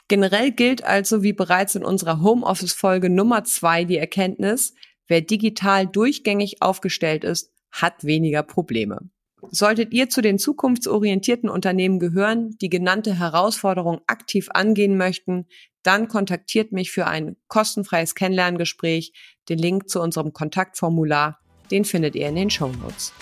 Generell 0.08 0.52
gilt 0.52 0.84
also, 0.84 1.24
wie 1.24 1.34
bereits 1.34 1.76
in 1.76 1.84
unserer 1.84 2.22
Homeoffice-Folge 2.22 3.10
Nummer 3.10 3.44
zwei, 3.44 3.86
die 3.86 3.98
Erkenntnis, 3.98 4.74
wer 5.08 5.22
digital 5.22 5.88
durchgängig 5.88 6.62
aufgestellt 6.62 7.24
ist, 7.24 7.52
hat 7.82 8.04
weniger 8.04 8.44
Probleme. 8.44 9.10
Solltet 9.52 9.94
ihr 9.94 10.10
zu 10.10 10.22
den 10.22 10.40
zukunftsorientierten 10.40 11.50
Unternehmen 11.50 12.00
gehören, 12.00 12.58
die 12.62 12.70
genannte 12.70 13.20
Herausforderung 13.20 14.02
aktiv 14.08 14.50
angehen 14.54 14.98
möchten, 14.98 15.46
dann 15.84 16.08
kontaktiert 16.08 16.72
mich 16.72 16.92
für 16.92 17.06
ein 17.06 17.36
kostenfreies 17.48 18.16
Kennenlerngespräch. 18.16 19.14
Den 19.50 19.60
Link 19.60 19.88
zu 19.88 20.02
unserem 20.02 20.34
Kontaktformular, 20.34 21.40
den 21.70 21.86
findet 21.86 22.16
ihr 22.16 22.28
in 22.28 22.36
den 22.36 22.50
Show 22.50 22.70
Notes. 22.70 23.14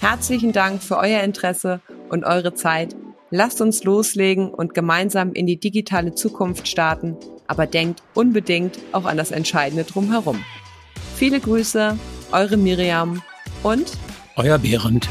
Herzlichen 0.00 0.52
Dank 0.52 0.82
für 0.82 0.98
euer 0.98 1.22
Interesse 1.22 1.80
und 2.10 2.24
eure 2.24 2.54
Zeit. 2.54 2.94
Lasst 3.30 3.62
uns 3.62 3.84
loslegen 3.84 4.52
und 4.52 4.74
gemeinsam 4.74 5.32
in 5.32 5.46
die 5.46 5.58
digitale 5.58 6.14
Zukunft 6.14 6.68
starten, 6.68 7.16
aber 7.46 7.66
denkt 7.66 8.02
unbedingt 8.12 8.78
auch 8.92 9.06
an 9.06 9.16
das 9.16 9.30
Entscheidende 9.30 9.84
drumherum. 9.84 10.44
Viele 11.16 11.40
Grüße, 11.40 11.98
eure 12.32 12.56
Miriam 12.58 13.22
und 13.64 13.92
euer 14.36 14.58
Behrend. 14.58 15.08